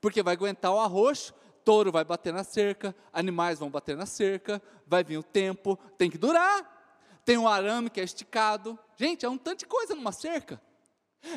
Porque 0.00 0.22
vai 0.22 0.34
aguentar 0.34 0.72
o 0.72 0.78
arroxo, 0.78 1.34
touro 1.64 1.92
vai 1.92 2.04
bater 2.04 2.32
na 2.32 2.44
cerca, 2.44 2.94
animais 3.12 3.58
vão 3.58 3.70
bater 3.70 3.96
na 3.96 4.06
cerca, 4.06 4.62
vai 4.86 5.04
vir 5.04 5.18
o 5.18 5.22
tempo, 5.22 5.78
tem 5.98 6.10
que 6.10 6.18
durar. 6.18 6.78
Tem 7.24 7.36
um 7.36 7.46
arame 7.46 7.90
que 7.90 8.00
é 8.00 8.04
esticado. 8.04 8.78
Gente, 8.96 9.24
é 9.24 9.28
um 9.28 9.38
tanto 9.38 9.60
de 9.60 9.66
coisa 9.66 9.94
numa 9.94 10.12
cerca. 10.12 10.60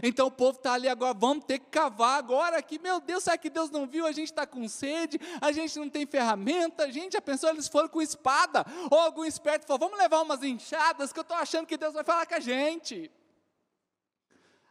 Então 0.02 0.28
o 0.28 0.32
povo 0.32 0.58
está 0.58 0.74
ali 0.74 0.88
agora, 0.88 1.13
vamos 1.13 1.44
ter 1.46 1.60
que 1.60 1.66
cavar 1.66 2.18
agora 2.18 2.58
aqui. 2.58 2.80
Meu 2.80 3.02
Deus, 3.02 3.24
será 3.24 3.38
que 3.38 3.50
Deus 3.50 3.70
não 3.70 3.86
viu? 3.86 4.06
A 4.06 4.12
gente 4.12 4.30
está 4.30 4.48
com 4.48 4.68
sede, 4.68 5.20
a 5.42 5.52
gente 5.52 5.78
não 5.78 5.90
tem 5.90 6.06
ferramenta. 6.06 6.86
A 6.86 6.92
gente 6.92 7.13
já 7.13 7.22
pensou, 7.22 7.50
eles 7.50 7.68
foram 7.68 7.90
com 7.90 8.02
espada. 8.02 8.66
Ou 8.90 8.98
algum 8.98 9.25
esperto 9.25 9.68
falou, 9.68 9.80
vamos 9.80 9.98
levar 9.98 10.22
umas 10.22 10.42
enxadas, 10.42 11.12
que 11.12 11.20
eu 11.20 11.24
estou 11.24 11.38
achando 11.38 11.68
que 11.68 11.78
Deus 11.78 11.94
vai 11.94 12.04
falar 12.04 12.25
com 12.25 12.36
a 12.36 12.40
gente. 12.40 13.12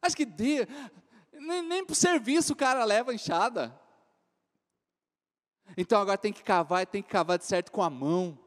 Acho 0.01 0.17
que 0.17 0.27
nem, 1.33 1.63
nem 1.63 1.85
para 1.85 1.93
o 1.93 1.97
serviço 1.97 2.55
o 2.55 2.57
cara 2.57 2.85
leva 2.85 3.15
enxada. 3.15 3.79
Então 5.77 6.01
agora 6.01 6.19
tem 6.19 6.33
que 6.33 6.43
cavar 6.43 6.83
e 6.83 6.87
tem 6.87 7.03
que 7.03 7.09
cavar 7.09 7.39
de 7.39 7.45
certo 7.45 7.71
com 7.71 7.83
a 7.83 7.91
mão. 7.91 8.39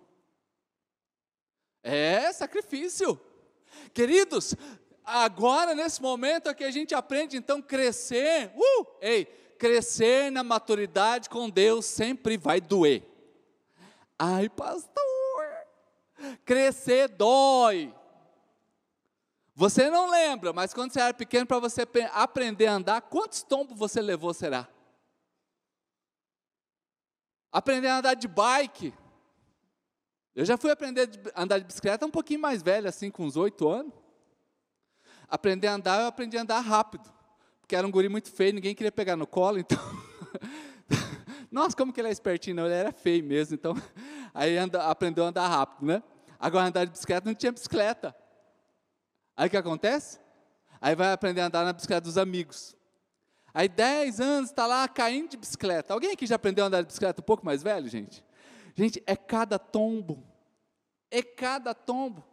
É 1.81 2.31
sacrifício. 2.33 3.19
Queridos, 3.93 4.55
agora 5.05 5.75
nesse 5.75 6.01
momento 6.01 6.49
é 6.49 6.53
que 6.53 6.63
a 6.63 6.71
gente 6.71 6.93
aprende 6.93 7.37
então 7.37 7.61
crescer. 7.61 8.51
Uh, 8.55 8.87
ei, 9.01 9.25
crescer 9.57 10.31
na 10.31 10.43
maturidade 10.43 11.29
com 11.29 11.49
Deus 11.49 11.85
sempre 11.85 12.37
vai 12.37 12.59
doer. 12.59 13.03
Ai, 14.17 14.49
pastor, 14.49 14.95
crescer 16.43 17.07
dói. 17.09 17.93
Você 19.53 19.89
não 19.89 20.09
lembra, 20.09 20.51
mas 20.51 20.73
quando 20.73 20.91
você 20.91 20.99
era 20.99 21.13
pequeno, 21.13 21.45
para 21.45 21.59
você 21.59 21.87
aprender 22.11 22.67
a 22.67 22.73
andar, 22.73 23.01
quantos 23.01 23.41
tombos 23.41 23.77
você 23.77 24.01
levou 24.01 24.33
será? 24.33 24.67
Aprender 27.51 27.87
a 27.87 27.99
andar 27.99 28.13
de 28.15 28.27
bike. 28.27 28.93
Eu 30.35 30.43
já 30.43 30.57
fui 30.57 30.69
aprender 30.71 31.09
a 31.33 31.43
andar 31.43 31.59
de 31.59 31.63
bicicleta 31.63 32.05
um 32.05 32.11
pouquinho 32.11 32.41
mais 32.41 32.61
velho, 32.61 32.89
assim, 32.89 33.09
com 33.09 33.23
uns 33.23 33.37
oito 33.37 33.69
anos. 33.69 33.93
Aprender 35.35 35.67
a 35.67 35.73
andar, 35.73 35.99
eu 35.99 36.07
aprendi 36.07 36.37
a 36.37 36.43
andar 36.43 36.61
rápido. 36.61 37.11
Porque 37.59 37.75
era 37.75 37.85
um 37.85 37.91
guri 37.91 38.07
muito 38.07 38.31
feio, 38.31 38.53
ninguém 38.53 38.73
queria 38.73 38.89
pegar 38.91 39.17
no 39.17 39.27
colo, 39.27 39.59
então. 39.59 39.77
Nossa, 41.51 41.75
como 41.75 41.91
que 41.91 41.99
ele 41.99 42.07
é 42.07 42.11
espertinho, 42.11 42.55
não, 42.55 42.65
ele 42.65 42.73
era 42.73 42.93
feio 42.93 43.21
mesmo, 43.21 43.53
então. 43.53 43.73
Aí 44.33 44.57
anda, 44.57 44.83
aprendeu 44.85 45.25
a 45.25 45.27
andar 45.27 45.45
rápido, 45.49 45.87
né? 45.87 46.01
Agora 46.39 46.67
andar 46.67 46.85
de 46.85 46.91
bicicleta 46.91 47.27
não 47.27 47.35
tinha 47.35 47.51
bicicleta. 47.51 48.15
Aí 49.35 49.47
o 49.47 49.49
que 49.49 49.57
acontece? 49.57 50.21
Aí 50.79 50.95
vai 50.95 51.11
aprender 51.11 51.41
a 51.41 51.47
andar 51.47 51.65
na 51.65 51.73
bicicleta 51.73 52.01
dos 52.01 52.17
amigos. 52.17 52.73
Aí 53.53 53.67
10 53.67 54.21
anos 54.21 54.51
está 54.51 54.65
lá 54.65 54.87
caindo 54.87 55.31
de 55.31 55.35
bicicleta. 55.35 55.93
Alguém 55.93 56.11
aqui 56.11 56.25
já 56.25 56.35
aprendeu 56.35 56.63
a 56.63 56.67
andar 56.67 56.79
de 56.79 56.87
bicicleta 56.87 57.21
um 57.21 57.25
pouco 57.25 57.45
mais 57.45 57.61
velho, 57.61 57.89
gente? 57.89 58.23
Gente, 58.73 59.03
é 59.05 59.17
cada 59.17 59.59
tombo. 59.59 60.23
É 61.11 61.21
cada 61.21 61.73
tombo. 61.73 62.23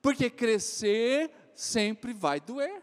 Porque 0.00 0.30
crescer 0.30 1.41
sempre 1.54 2.12
vai 2.12 2.40
doer. 2.40 2.82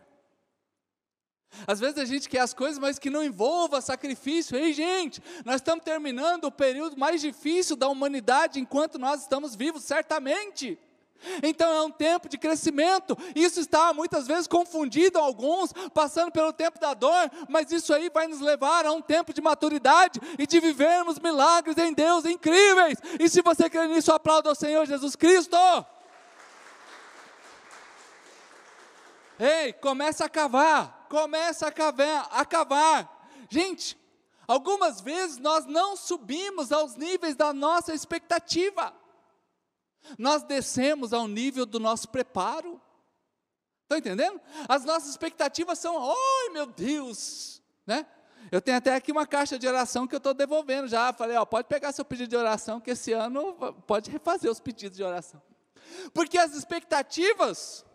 Às 1.65 1.79
vezes 1.79 1.97
a 1.97 2.05
gente 2.05 2.29
quer 2.29 2.39
as 2.39 2.53
coisas, 2.53 2.77
mas 2.77 2.99
que 2.99 3.09
não 3.09 3.23
envolva 3.23 3.81
sacrifício. 3.81 4.57
Ei, 4.57 4.71
gente, 4.73 5.21
nós 5.43 5.55
estamos 5.55 5.83
terminando 5.83 6.45
o 6.45 6.51
período 6.51 6.97
mais 6.97 7.21
difícil 7.21 7.75
da 7.75 7.87
humanidade 7.87 8.59
enquanto 8.59 8.99
nós 8.99 9.21
estamos 9.21 9.55
vivos, 9.55 9.83
certamente. 9.83 10.77
Então 11.43 11.69
é 11.71 11.81
um 11.81 11.91
tempo 11.91 12.29
de 12.29 12.37
crescimento. 12.37 13.17
Isso 13.35 13.59
está 13.59 13.93
muitas 13.93 14.25
vezes 14.25 14.47
confundido 14.47 15.19
alguns, 15.19 15.73
passando 15.93 16.31
pelo 16.31 16.53
tempo 16.53 16.79
da 16.79 16.93
dor, 16.93 17.29
mas 17.49 17.71
isso 17.71 17.93
aí 17.93 18.09
vai 18.09 18.27
nos 18.27 18.39
levar 18.39 18.85
a 18.85 18.91
um 18.93 19.01
tempo 19.01 19.33
de 19.33 19.41
maturidade 19.41 20.19
e 20.37 20.47
de 20.47 20.59
vivermos 20.59 21.19
milagres 21.19 21.77
em 21.77 21.93
Deus 21.93 22.25
incríveis. 22.25 22.99
E 23.19 23.27
se 23.27 23.41
você 23.41 23.69
crê 23.69 23.87
nisso, 23.87 24.13
aplauda 24.13 24.49
ao 24.49 24.55
Senhor 24.55 24.85
Jesus 24.85 25.15
Cristo. 25.15 25.57
Ei, 29.39 29.71
começa 29.71 30.25
a 30.25 30.29
cavar, 30.29 31.07
começa 31.09 31.67
a 31.67 31.71
cavar, 31.71 32.27
a 32.29 32.45
cavar. 32.45 33.29
Gente, 33.49 33.97
algumas 34.45 34.99
vezes 34.99 35.37
nós 35.37 35.65
não 35.65 35.95
subimos 35.95 36.73
aos 36.73 36.95
níveis 36.97 37.37
da 37.37 37.53
nossa 37.53 37.93
expectativa. 37.93 38.93
Nós 40.17 40.43
descemos 40.43 41.13
ao 41.13 41.25
nível 41.27 41.65
do 41.65 41.79
nosso 41.79 42.09
preparo. 42.09 42.81
Estão 43.83 43.97
entendendo? 43.97 44.39
As 44.67 44.83
nossas 44.83 45.09
expectativas 45.09 45.79
são, 45.79 45.97
ai 45.97 46.49
meu 46.51 46.65
Deus, 46.65 47.61
né? 47.87 48.05
Eu 48.51 48.61
tenho 48.61 48.77
até 48.77 48.95
aqui 48.95 49.11
uma 49.11 49.25
caixa 49.25 49.57
de 49.57 49.67
oração 49.67 50.07
que 50.07 50.15
eu 50.15 50.17
estou 50.17 50.33
devolvendo 50.33 50.87
já. 50.87 51.13
Falei, 51.13 51.37
ó, 51.37 51.45
pode 51.45 51.67
pegar 51.67 51.91
seu 51.91 52.03
pedido 52.03 52.29
de 52.29 52.35
oração, 52.35 52.79
que 52.79 52.91
esse 52.91 53.13
ano 53.13 53.53
pode 53.85 54.09
refazer 54.09 54.49
os 54.51 54.59
pedidos 54.59 54.97
de 54.97 55.03
oração. 55.03 55.41
Porque 56.13 56.37
as 56.37 56.53
expectativas, 56.53 57.85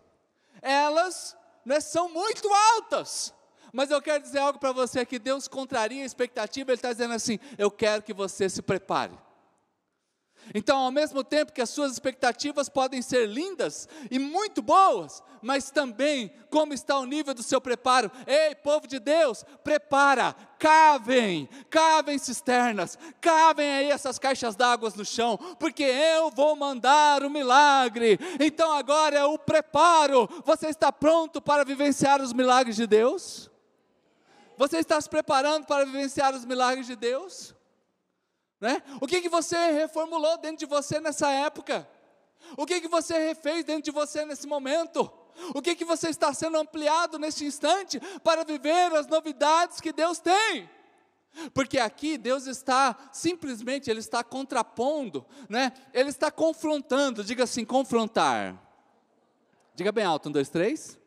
elas 0.65 1.37
né, 1.63 1.79
são 1.79 2.09
muito 2.09 2.49
altas. 2.73 3.33
Mas 3.71 3.91
eu 3.91 4.01
quero 4.01 4.23
dizer 4.23 4.39
algo 4.39 4.57
para 4.57 4.71
você 4.71 5.05
que 5.05 5.19
Deus 5.19 5.47
contraria 5.47 6.01
a 6.01 6.05
expectativa, 6.05 6.71
Ele 6.71 6.77
está 6.77 6.91
dizendo 6.91 7.13
assim: 7.13 7.39
eu 7.57 7.69
quero 7.69 8.01
que 8.01 8.13
você 8.13 8.49
se 8.49 8.61
prepare. 8.61 9.13
Então, 10.53 10.77
ao 10.77 10.91
mesmo 10.91 11.23
tempo 11.23 11.51
que 11.51 11.61
as 11.61 11.69
suas 11.69 11.91
expectativas 11.91 12.69
podem 12.69 13.01
ser 13.01 13.27
lindas 13.27 13.87
e 14.11 14.19
muito 14.19 14.61
boas, 14.61 15.23
mas 15.41 15.71
também 15.71 16.31
como 16.49 16.73
está 16.73 16.97
o 16.97 17.05
nível 17.05 17.33
do 17.33 17.41
seu 17.41 17.59
preparo. 17.59 18.11
Ei, 18.27 18.53
povo 18.55 18.87
de 18.87 18.99
Deus, 18.99 19.43
prepara, 19.63 20.35
cavem, 20.59 21.49
cavem 21.69 22.17
cisternas, 22.17 22.97
cavem 23.19 23.69
aí 23.69 23.91
essas 23.91 24.19
caixas 24.19 24.55
d'água 24.55 24.91
no 24.95 25.05
chão, 25.05 25.37
porque 25.59 25.83
eu 25.83 26.29
vou 26.29 26.55
mandar 26.55 27.23
o 27.23 27.29
milagre. 27.29 28.19
Então 28.39 28.71
agora 28.71 29.17
é 29.17 29.25
o 29.25 29.37
preparo. 29.37 30.29
Você 30.45 30.67
está 30.67 30.91
pronto 30.91 31.41
para 31.41 31.65
vivenciar 31.65 32.21
os 32.21 32.33
milagres 32.33 32.75
de 32.75 32.85
Deus? 32.85 33.49
Você 34.57 34.77
está 34.77 34.99
se 35.01 35.09
preparando 35.09 35.65
para 35.65 35.85
vivenciar 35.85 36.33
os 36.33 36.45
milagres 36.45 36.87
de 36.87 36.95
Deus? 36.95 37.54
Né? 38.65 38.81
O 38.99 39.05
que, 39.05 39.21
que 39.21 39.29
você 39.29 39.55
reformulou 39.73 40.39
dentro 40.39 40.57
de 40.57 40.65
você 40.65 40.99
nessa 40.99 41.29
época? 41.29 41.87
O 42.57 42.65
que, 42.65 42.81
que 42.81 42.87
você 42.87 43.15
refez 43.27 43.63
dentro 43.63 43.83
de 43.83 43.91
você 43.91 44.25
nesse 44.25 44.47
momento? 44.47 45.07
O 45.53 45.61
que, 45.61 45.75
que 45.75 45.85
você 45.85 46.09
está 46.09 46.33
sendo 46.33 46.57
ampliado 46.57 47.19
neste 47.19 47.45
instante 47.45 47.99
para 48.23 48.43
viver 48.43 48.91
as 48.95 49.05
novidades 49.05 49.79
que 49.79 49.93
Deus 49.93 50.17
tem? 50.17 50.67
Porque 51.53 51.77
aqui 51.77 52.17
Deus 52.17 52.47
está 52.47 52.97
simplesmente, 53.11 53.87
Ele 53.87 53.99
está 53.99 54.23
contrapondo, 54.23 55.23
né? 55.47 55.71
Ele 55.93 56.09
está 56.09 56.31
confrontando, 56.31 57.23
diga 57.23 57.43
assim, 57.43 57.63
confrontar. 57.63 58.59
Diga 59.75 59.91
bem 59.91 60.05
alto, 60.05 60.29
um, 60.29 60.31
dois, 60.31 60.49
três. 60.49 60.97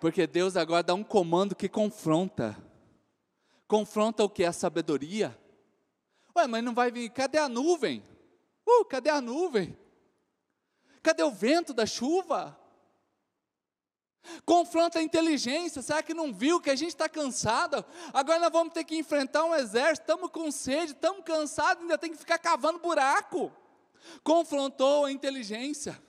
Porque 0.00 0.26
Deus 0.26 0.56
agora 0.56 0.82
dá 0.82 0.94
um 0.94 1.04
comando 1.04 1.54
que 1.54 1.68
confronta. 1.68 2.56
Confronta 3.68 4.24
o 4.24 4.28
que? 4.28 4.44
A 4.44 4.52
sabedoria 4.52 5.40
Ué, 6.36 6.46
mas 6.46 6.64
não 6.64 6.74
vai 6.74 6.90
vir, 6.90 7.10
cadê 7.10 7.38
a 7.38 7.48
nuvem? 7.48 8.02
Uh, 8.66 8.84
cadê 8.84 9.10
a 9.10 9.20
nuvem? 9.20 9.76
Cadê 11.02 11.22
o 11.22 11.30
vento 11.30 11.74
da 11.74 11.84
chuva? 11.84 12.58
Confronta 14.44 15.00
a 15.00 15.02
inteligência, 15.02 15.82
será 15.82 16.02
que 16.02 16.14
não 16.14 16.32
viu 16.32 16.60
que 16.60 16.70
a 16.70 16.76
gente 16.76 16.90
está 16.90 17.08
cansado? 17.08 17.84
Agora 18.12 18.38
nós 18.38 18.52
vamos 18.52 18.72
ter 18.72 18.84
que 18.84 18.96
enfrentar 18.96 19.44
um 19.44 19.54
exército, 19.54 20.02
estamos 20.02 20.30
com 20.30 20.50
sede, 20.50 20.92
estamos 20.92 21.24
cansados, 21.24 21.82
ainda 21.82 21.98
tem 21.98 22.12
que 22.12 22.16
ficar 22.16 22.38
cavando 22.38 22.78
buraco. 22.78 23.52
Confrontou 24.22 25.06
a 25.06 25.12
inteligência, 25.12 26.00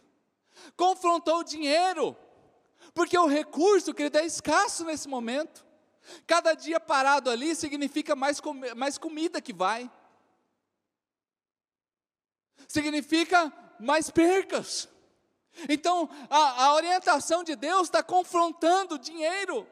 confrontou 0.78 1.40
o 1.40 1.44
dinheiro, 1.44 2.16
porque 2.94 3.18
o 3.18 3.26
recurso, 3.26 3.94
querido, 3.94 4.20
é 4.20 4.26
escasso 4.26 4.86
nesse 4.86 5.08
momento. 5.08 5.66
Cada 6.28 6.54
dia 6.54 6.80
parado 6.80 7.30
ali 7.30 7.56
significa 7.56 8.16
mais, 8.16 8.40
com, 8.40 8.54
mais 8.76 8.98
comida 8.98 9.42
que 9.42 9.54
vai 9.54 9.90
significa 12.74 13.54
mais 13.80 14.10
percas. 14.10 14.90
Então, 15.70 16.10
a, 16.28 16.66
a 16.66 16.74
orientação 16.74 17.44
de 17.44 17.56
Deus 17.56 17.84
está 17.84 18.02
confrontando 18.02 18.96
o 18.96 19.00
dinheiro, 19.00 19.68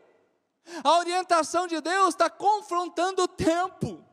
a 0.84 1.00
orientação 1.00 1.66
de 1.66 1.82
Deus 1.82 2.10
está 2.10 2.30
confrontando 2.30 3.24
o 3.24 3.28
tempo. 3.28 4.06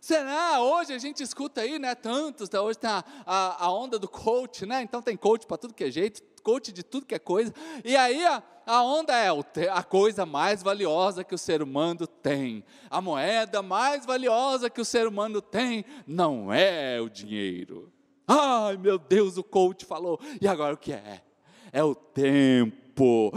Será? 0.00 0.60
Hoje 0.60 0.94
a 0.94 0.98
gente 0.98 1.24
escuta 1.24 1.62
aí, 1.62 1.80
né? 1.80 1.96
Tantos, 1.96 2.48
tá, 2.48 2.62
hoje 2.62 2.78
tem 2.78 2.88
a, 2.88 3.04
a, 3.26 3.64
a, 3.64 3.72
onda 3.72 3.98
do 3.98 4.08
coach, 4.08 4.64
né? 4.64 4.80
Então 4.82 5.02
tem 5.02 5.16
coach 5.16 5.44
para 5.44 5.58
tudo 5.58 5.74
que 5.74 5.82
é 5.82 5.90
jeito, 5.90 6.22
coach 6.42 6.70
de 6.70 6.84
tudo 6.84 7.06
que 7.06 7.14
é 7.16 7.18
coisa. 7.18 7.52
E 7.84 7.96
aí 7.96 8.24
a, 8.24 8.40
a 8.64 8.82
onda 8.84 9.12
é 9.12 9.28
a 9.70 9.82
coisa 9.82 10.24
mais 10.24 10.62
valiosa 10.62 11.24
que 11.24 11.34
o 11.34 11.38
ser 11.38 11.60
humano 11.60 12.06
tem. 12.06 12.64
A 12.88 13.00
moeda 13.00 13.60
mais 13.60 14.06
valiosa 14.06 14.70
que 14.70 14.80
o 14.80 14.84
ser 14.84 15.08
humano 15.08 15.42
tem 15.42 15.84
não 16.06 16.52
é 16.52 17.00
o 17.00 17.10
dinheiro. 17.10 17.93
Ai, 18.26 18.76
meu 18.76 18.98
Deus, 18.98 19.36
o 19.36 19.44
coach 19.44 19.84
falou. 19.84 20.18
E 20.40 20.48
agora 20.48 20.74
o 20.74 20.78
que 20.78 20.92
é? 20.92 21.22
É 21.72 21.82
o 21.82 21.94
tempo. 21.94 23.32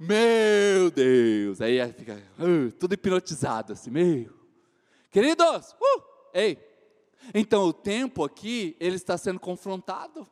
Meu 0.00 0.90
Deus. 0.90 1.60
Aí 1.60 1.92
fica 1.92 2.20
uh, 2.38 2.72
tudo 2.72 2.94
hipnotizado 2.94 3.72
assim, 3.72 3.90
meio. 3.90 4.34
Queridos, 5.10 5.72
uh, 5.72 6.02
ei. 6.32 6.58
Então 7.32 7.64
o 7.64 7.72
tempo 7.72 8.24
aqui, 8.24 8.76
ele 8.80 8.96
está 8.96 9.16
sendo 9.16 9.38
confrontado. 9.38 10.28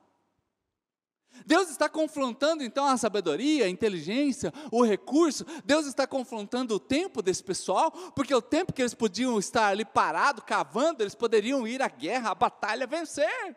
Deus 1.47 1.71
está 1.71 1.89
confrontando 1.89 2.63
então 2.63 2.85
a 2.85 2.97
sabedoria, 2.97 3.65
a 3.65 3.69
inteligência, 3.69 4.53
o 4.71 4.85
recurso. 4.85 5.45
Deus 5.65 5.87
está 5.87 6.07
confrontando 6.07 6.75
o 6.75 6.81
tempo 6.81 7.23
desse 7.23 7.43
pessoal, 7.43 7.91
porque 8.15 8.35
o 8.35 8.43
tempo 8.43 8.73
que 8.73 8.83
eles 8.83 8.95
podiam 8.95 9.39
estar 9.39 9.69
ali 9.69 9.85
parado, 9.85 10.43
cavando, 10.43 11.03
eles 11.03 11.15
poderiam 11.15 11.67
ir 11.67 11.81
à 11.83 11.89
guerra, 11.89 12.31
à 12.31 12.35
batalha, 12.35 12.87
vencer. 12.87 13.57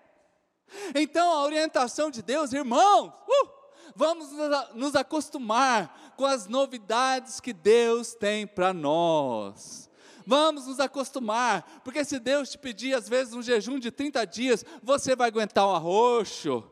Então 0.94 1.32
a 1.32 1.44
orientação 1.44 2.10
de 2.10 2.22
Deus, 2.22 2.54
irmãos, 2.54 3.10
uh, 3.10 3.50
vamos 3.96 4.30
nos 4.74 4.96
acostumar 4.96 6.14
com 6.18 6.26
as 6.26 6.48
novidades 6.48 7.40
que 7.40 7.54
Deus 7.54 8.14
tem 8.14 8.46
para 8.46 8.74
nós. 8.74 9.90
Vamos 10.28 10.66
nos 10.66 10.80
acostumar, 10.80 11.82
porque 11.84 12.04
se 12.04 12.20
Deus 12.20 12.50
te 12.50 12.58
pedir, 12.58 12.96
às 12.96 13.08
vezes, 13.08 13.34
um 13.34 13.44
jejum 13.44 13.78
de 13.78 13.92
30 13.92 14.26
dias, 14.26 14.66
você 14.82 15.16
vai 15.16 15.28
aguentar 15.28 15.68
um 15.68 15.76
arroxo. 15.76 16.64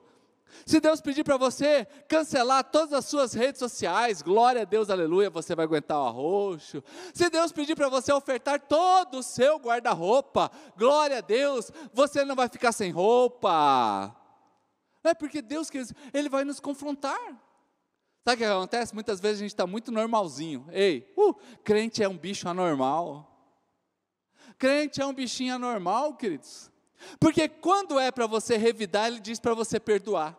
Se 0.66 0.80
Deus 0.80 1.02
pedir 1.02 1.24
para 1.24 1.38
você 1.38 1.86
cancelar 2.08 2.64
todas 2.64 2.94
as 2.94 3.06
suas 3.06 3.34
redes 3.34 3.60
sociais, 3.60 4.22
glória 4.22 4.62
a 4.62 4.66
Deus, 4.66 4.90
aleluia, 4.90 5.30
você 5.30 5.56
vai 5.56 5.66
aguentar 5.66 6.00
o 6.00 6.08
arroxo. 6.08 6.84
Se 7.14 7.30
Deus 7.30 7.52
pedir 7.52 7.76
para 7.76 7.90
você 7.90 8.12
ofertar 8.14 8.60
todo 8.62 9.20
o 9.20 9.24
seu 9.24 9.58
guarda-roupa, 9.58 10.52
glória 10.78 11.18
a 11.18 11.22
Deus, 11.22 11.72
você 11.94 12.24
não 12.24 12.36
vai 12.36 12.48
ficar 12.50 12.72
sem 12.72 12.92
roupa. 12.92 14.16
Não 15.04 15.12
é 15.12 15.14
porque 15.14 15.42
Deus, 15.42 15.70
Ele 16.14 16.30
vai 16.30 16.44
nos 16.44 16.60
confrontar. 16.60 17.20
Sabe 18.26 18.36
o 18.36 18.38
que 18.38 18.46
acontece? 18.46 18.94
Muitas 18.94 19.20
vezes 19.20 19.40
a 19.40 19.44
gente 19.44 19.52
está 19.52 19.68
muito 19.68 19.92
normalzinho. 19.92 20.66
Ei, 20.72 21.14
uh, 21.18 21.34
crente 21.64 22.02
é 22.02 22.08
um 22.08 22.18
bicho 22.18 22.48
anormal. 22.48 23.30
Crente 24.58 25.02
é 25.02 25.06
um 25.06 25.14
bichinho 25.14 25.56
anormal, 25.56 26.16
queridos. 26.16 26.72
Porque 27.20 27.50
quando 27.50 28.00
é 28.00 28.12
para 28.12 28.26
você 28.26 28.56
revidar, 28.56 29.08
ele 29.08 29.20
diz 29.20 29.40
para 29.40 29.54
você 29.54 29.80
perdoar. 29.80 30.38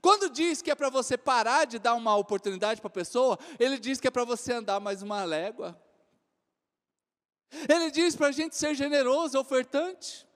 Quando 0.00 0.30
diz 0.30 0.62
que 0.62 0.70
é 0.70 0.74
para 0.74 0.88
você 0.88 1.16
parar 1.16 1.64
de 1.64 1.78
dar 1.78 1.94
uma 1.94 2.16
oportunidade 2.16 2.80
para 2.80 2.88
a 2.88 2.92
pessoa, 2.92 3.38
ele 3.58 3.78
diz 3.78 4.00
que 4.00 4.08
é 4.08 4.10
para 4.10 4.24
você 4.24 4.52
andar 4.52 4.80
mais 4.80 5.02
uma 5.02 5.24
légua. 5.24 5.80
Ele 7.68 7.90
diz 7.90 8.14
para 8.14 8.28
a 8.28 8.32
gente 8.32 8.56
ser 8.56 8.74
generoso, 8.74 9.38
ofertante. 9.38 10.26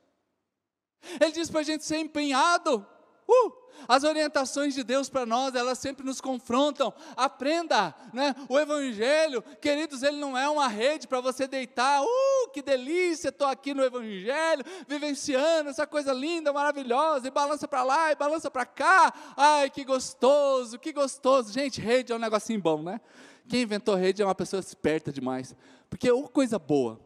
Ele 1.20 1.32
diz 1.32 1.50
para 1.50 1.60
a 1.60 1.64
gente 1.64 1.84
ser 1.84 1.98
empenhado. 1.98 2.86
Uh! 3.28 3.64
As 3.86 4.04
orientações 4.04 4.74
de 4.74 4.82
Deus 4.82 5.08
para 5.08 5.26
nós, 5.26 5.54
elas 5.54 5.78
sempre 5.78 6.06
nos 6.06 6.20
confrontam. 6.20 6.92
Aprenda, 7.16 7.94
né? 8.12 8.34
O 8.48 8.58
Evangelho, 8.58 9.42
queridos, 9.60 10.02
ele 10.02 10.16
não 10.16 10.36
é 10.36 10.48
uma 10.48 10.68
rede 10.68 11.06
para 11.06 11.20
você 11.20 11.46
deitar. 11.46 12.02
Uh, 12.02 12.06
que 12.54 12.62
delícia, 12.62 13.30
estou 13.30 13.48
aqui 13.48 13.74
no 13.74 13.82
Evangelho, 13.82 14.62
vivenciando 14.86 15.70
essa 15.70 15.88
coisa 15.88 16.12
linda, 16.12 16.52
maravilhosa, 16.52 17.26
e 17.26 17.30
balança 17.32 17.66
para 17.66 17.82
lá, 17.82 18.12
e 18.12 18.14
balança 18.14 18.48
para 18.48 18.64
cá. 18.64 19.12
Ai, 19.36 19.68
que 19.68 19.84
gostoso, 19.84 20.78
que 20.78 20.92
gostoso. 20.92 21.52
Gente, 21.52 21.80
rede 21.80 22.12
é 22.12 22.16
um 22.16 22.18
negocinho 22.20 22.60
bom, 22.60 22.80
né? 22.80 23.00
Quem 23.48 23.62
inventou 23.62 23.96
rede 23.96 24.22
é 24.22 24.24
uma 24.24 24.36
pessoa 24.36 24.60
esperta 24.60 25.10
demais. 25.12 25.56
Porque 25.90 26.08
é 26.08 26.14
uma 26.14 26.28
coisa 26.28 26.56
boa. 26.56 27.00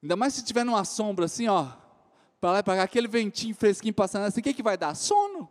Ainda 0.00 0.14
mais 0.14 0.34
se 0.34 0.44
tiver 0.44 0.64
numa 0.64 0.84
sombra 0.84 1.24
assim, 1.24 1.48
ó, 1.48 1.66
para 2.40 2.52
lá 2.52 2.58
e 2.60 2.62
para 2.62 2.76
cá, 2.76 2.82
aquele 2.84 3.08
ventinho 3.08 3.56
fresquinho 3.56 3.92
passando 3.92 4.26
assim, 4.26 4.40
o 4.40 4.42
que, 4.44 4.54
que 4.54 4.62
vai 4.62 4.76
dar? 4.76 4.94
Sono 4.94 5.50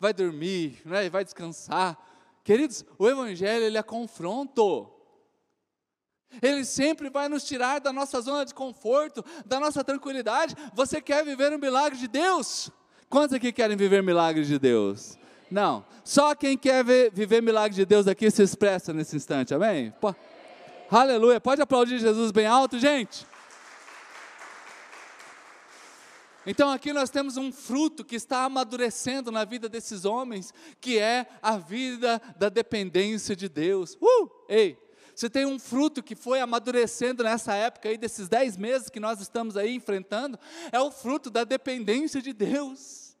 vai 0.00 0.12
dormir, 0.12 0.82
né, 0.84 1.08
vai 1.08 1.22
descansar. 1.22 1.96
Queridos, 2.42 2.84
o 2.98 3.08
Evangelho 3.08 3.64
ele 3.64 3.78
é 3.78 3.82
confronto. 3.82 4.90
Ele 6.42 6.64
sempre 6.64 7.10
vai 7.10 7.28
nos 7.28 7.44
tirar 7.44 7.80
da 7.80 7.92
nossa 7.92 8.20
zona 8.20 8.44
de 8.44 8.54
conforto, 8.54 9.24
da 9.44 9.60
nossa 9.60 9.82
tranquilidade. 9.84 10.54
Você 10.74 11.00
quer 11.00 11.24
viver 11.24 11.52
um 11.52 11.58
milagre 11.58 11.98
de 11.98 12.08
Deus? 12.08 12.70
Quantos 13.08 13.34
aqui 13.34 13.52
querem 13.52 13.76
viver 13.76 14.02
milagres 14.02 14.46
de 14.46 14.58
Deus? 14.58 15.18
Não. 15.50 15.84
Só 16.02 16.34
quem 16.34 16.56
quer 16.56 16.84
ver, 16.84 17.12
viver 17.12 17.42
milagre 17.42 17.76
de 17.76 17.84
Deus 17.84 18.08
aqui 18.08 18.30
se 18.30 18.42
expressa 18.42 18.92
nesse 18.92 19.16
instante, 19.16 19.54
amém? 19.54 19.92
Pô. 20.00 20.14
Aleluia. 20.90 21.40
Pode 21.40 21.62
aplaudir 21.62 21.98
Jesus 21.98 22.30
bem 22.30 22.46
alto, 22.46 22.78
gente? 22.78 23.26
Então 26.46 26.70
aqui 26.70 26.92
nós 26.92 27.08
temos 27.08 27.36
um 27.36 27.50
fruto 27.50 28.04
que 28.04 28.16
está 28.16 28.44
amadurecendo 28.44 29.32
na 29.32 29.44
vida 29.44 29.68
desses 29.68 30.04
homens, 30.04 30.52
que 30.80 30.98
é 30.98 31.26
a 31.40 31.56
vida 31.56 32.20
da 32.36 32.48
dependência 32.48 33.34
de 33.34 33.48
Deus. 33.48 33.96
Uh! 34.00 34.28
Ei, 34.48 34.78
você 35.14 35.30
tem 35.30 35.46
um 35.46 35.58
fruto 35.58 36.02
que 36.02 36.16
foi 36.16 36.40
amadurecendo 36.40 37.22
nessa 37.22 37.54
época 37.54 37.88
aí, 37.88 37.96
desses 37.96 38.28
dez 38.28 38.56
meses 38.56 38.90
que 38.90 38.98
nós 38.98 39.20
estamos 39.20 39.56
aí 39.56 39.74
enfrentando, 39.74 40.38
é 40.72 40.80
o 40.80 40.90
fruto 40.90 41.30
da 41.30 41.44
dependência 41.44 42.20
de 42.20 42.32
Deus. 42.32 43.16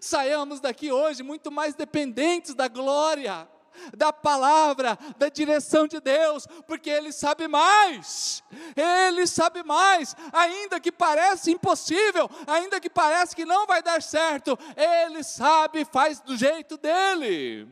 Saiamos 0.00 0.58
daqui 0.58 0.90
hoje 0.90 1.22
muito 1.22 1.50
mais 1.50 1.74
dependentes 1.74 2.54
da 2.54 2.66
glória, 2.66 3.48
da 3.96 4.12
palavra, 4.12 4.98
da 5.18 5.28
direção 5.28 5.86
de 5.86 6.00
Deus, 6.00 6.46
porque 6.66 6.90
Ele 6.90 7.12
sabe 7.12 7.46
mais, 7.46 8.42
Ele 8.74 9.26
sabe 9.26 9.62
mais, 9.62 10.16
ainda 10.32 10.80
que 10.80 10.90
pareça 10.90 11.50
impossível, 11.50 12.28
ainda 12.46 12.80
que 12.80 12.90
pareça 12.90 13.36
que 13.36 13.44
não 13.44 13.66
vai 13.66 13.82
dar 13.82 14.02
certo, 14.02 14.58
Ele 14.76 15.22
sabe, 15.22 15.84
faz 15.84 16.20
do 16.20 16.36
jeito 16.36 16.76
dele, 16.76 17.68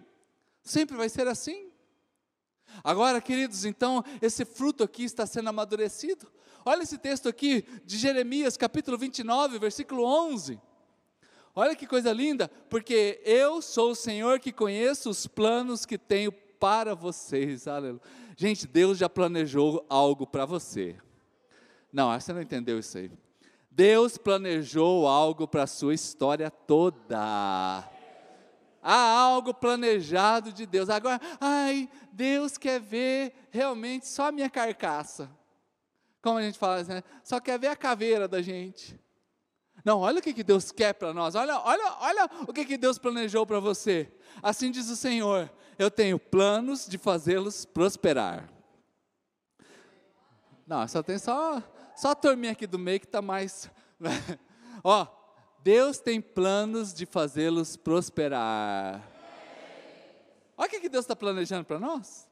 sempre 0.62 0.96
vai 0.96 1.08
ser 1.08 1.26
assim. 1.26 1.73
Agora, 2.82 3.20
queridos, 3.20 3.64
então, 3.64 4.02
esse 4.20 4.44
fruto 4.44 4.82
aqui 4.82 5.04
está 5.04 5.26
sendo 5.26 5.48
amadurecido. 5.48 6.26
Olha 6.64 6.82
esse 6.82 6.96
texto 6.96 7.28
aqui 7.28 7.64
de 7.84 7.98
Jeremias, 7.98 8.56
capítulo 8.56 8.96
29, 8.96 9.58
versículo 9.58 10.04
11. 10.04 10.58
Olha 11.54 11.76
que 11.76 11.86
coisa 11.86 12.12
linda, 12.12 12.50
porque 12.68 13.20
eu 13.24 13.62
sou 13.62 13.92
o 13.92 13.94
Senhor 13.94 14.40
que 14.40 14.50
conheço 14.50 15.10
os 15.10 15.26
planos 15.26 15.86
que 15.86 15.96
tenho 15.96 16.32
para 16.32 16.94
vocês. 16.94 17.68
Aleluia. 17.68 18.00
Gente, 18.36 18.66
Deus 18.66 18.98
já 18.98 19.08
planejou 19.08 19.84
algo 19.88 20.26
para 20.26 20.44
você. 20.44 20.96
Não, 21.92 22.18
você 22.18 22.32
não 22.32 22.42
entendeu 22.42 22.78
isso 22.78 22.98
aí. 22.98 23.10
Deus 23.70 24.16
planejou 24.16 25.06
algo 25.06 25.46
para 25.46 25.64
a 25.64 25.66
sua 25.66 25.94
história 25.94 26.50
toda. 26.50 27.88
Há 28.86 29.18
algo 29.18 29.54
planejado 29.54 30.52
de 30.52 30.66
Deus. 30.66 30.90
Agora, 30.90 31.18
ai, 31.40 31.88
Deus 32.12 32.58
quer 32.58 32.78
ver 32.78 33.32
realmente 33.50 34.06
só 34.06 34.28
a 34.28 34.32
minha 34.32 34.50
carcaça. 34.50 35.30
Como 36.20 36.36
a 36.36 36.42
gente 36.42 36.58
fala, 36.58 36.82
né? 36.84 37.02
só 37.22 37.40
quer 37.40 37.58
ver 37.58 37.68
a 37.68 37.76
caveira 37.76 38.28
da 38.28 38.42
gente. 38.42 39.00
Não, 39.82 40.00
olha 40.00 40.18
o 40.18 40.22
que, 40.22 40.34
que 40.34 40.44
Deus 40.44 40.70
quer 40.70 40.92
para 40.92 41.14
nós. 41.14 41.34
Olha, 41.34 41.58
olha, 41.60 41.96
olha 42.00 42.30
o 42.46 42.52
que, 42.52 42.66
que 42.66 42.76
Deus 42.76 42.98
planejou 42.98 43.46
para 43.46 43.58
você. 43.58 44.12
Assim 44.42 44.70
diz 44.70 44.90
o 44.90 44.96
Senhor: 44.96 45.50
Eu 45.78 45.90
tenho 45.90 46.18
planos 46.18 46.86
de 46.86 46.98
fazê-los 46.98 47.64
prosperar. 47.64 48.50
Não, 50.66 50.86
só 50.88 51.02
tem 51.02 51.18
só, 51.18 51.62
só 51.96 52.10
a 52.10 52.14
turminha 52.14 52.52
aqui 52.52 52.66
do 52.66 52.78
meio 52.78 53.00
que 53.00 53.06
está 53.06 53.22
mais. 53.22 53.70
Ó, 54.84 55.06
Deus 55.64 55.98
tem 55.98 56.20
planos 56.20 56.92
de 56.92 57.06
fazê-los 57.06 57.74
prosperar. 57.74 59.02
Olha 60.58 60.68
o 60.68 60.70
que, 60.70 60.90
Deus 60.90 61.06
está 61.06 61.16
planejando 61.16 61.64
para 61.64 61.78
nós. 61.78 62.28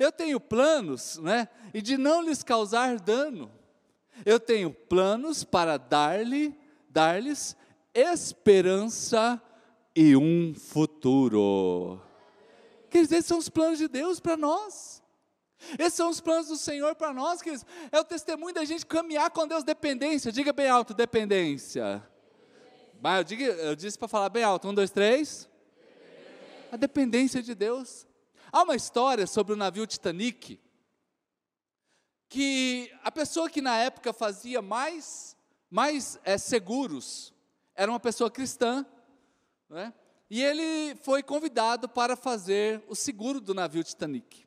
Eu 0.00 0.10
tenho 0.10 0.40
planos, 0.40 1.16
né? 1.18 1.48
E 1.72 1.80
de 1.80 1.96
não 1.96 2.20
lhes 2.20 2.42
causar 2.42 2.98
dano. 2.98 3.52
Eu 4.24 4.40
tenho 4.40 4.72
planos 4.72 5.44
para 5.44 5.76
dar-lhe 5.76 6.58
dar-lhes 6.88 7.56
esperança 7.94 9.40
e 9.94 10.16
um 10.16 10.52
futuro. 10.52 12.02
Quer 12.90 13.02
dizer, 13.02 13.18
esses 13.18 13.28
são 13.28 13.38
os 13.38 13.48
planos 13.48 13.78
de 13.78 13.86
Deus 13.86 14.18
para 14.18 14.36
nós. 14.36 15.00
Esses 15.78 15.94
são 15.94 16.10
os 16.10 16.20
planos 16.20 16.48
do 16.48 16.56
Senhor 16.56 16.96
para 16.96 17.12
nós, 17.12 17.40
queridos. 17.40 17.64
É 17.92 18.00
o 18.00 18.04
testemunho 18.04 18.54
da 18.54 18.64
gente 18.64 18.84
caminhar 18.84 19.30
com 19.30 19.46
Deus, 19.46 19.62
dependência. 19.62 20.32
Diga 20.32 20.52
bem 20.52 20.68
alto, 20.68 20.92
dependência. 20.92 22.04
Mas 23.00 23.18
eu, 23.18 23.24
digo, 23.24 23.42
eu 23.42 23.76
disse 23.76 23.98
para 23.98 24.08
falar 24.08 24.28
bem 24.28 24.42
alto. 24.42 24.68
Um, 24.68 24.74
dois, 24.74 24.90
três. 24.90 25.48
A 26.70 26.76
dependência 26.76 27.42
de 27.42 27.54
Deus. 27.54 28.06
Há 28.52 28.62
uma 28.62 28.76
história 28.76 29.26
sobre 29.26 29.52
o 29.52 29.56
navio 29.56 29.86
Titanic, 29.86 30.60
que 32.28 32.90
a 33.02 33.10
pessoa 33.10 33.50
que 33.50 33.60
na 33.60 33.76
época 33.76 34.12
fazia 34.12 34.62
mais 34.62 35.36
mais 35.70 36.18
é, 36.24 36.38
seguros. 36.38 37.34
Era 37.74 37.90
uma 37.90 38.00
pessoa 38.00 38.30
cristã, 38.30 38.86
né? 39.68 39.92
e 40.30 40.42
ele 40.42 40.96
foi 41.02 41.22
convidado 41.22 41.88
para 41.88 42.16
fazer 42.16 42.82
o 42.88 42.94
seguro 42.94 43.40
do 43.40 43.54
navio 43.54 43.84
Titanic. 43.84 44.46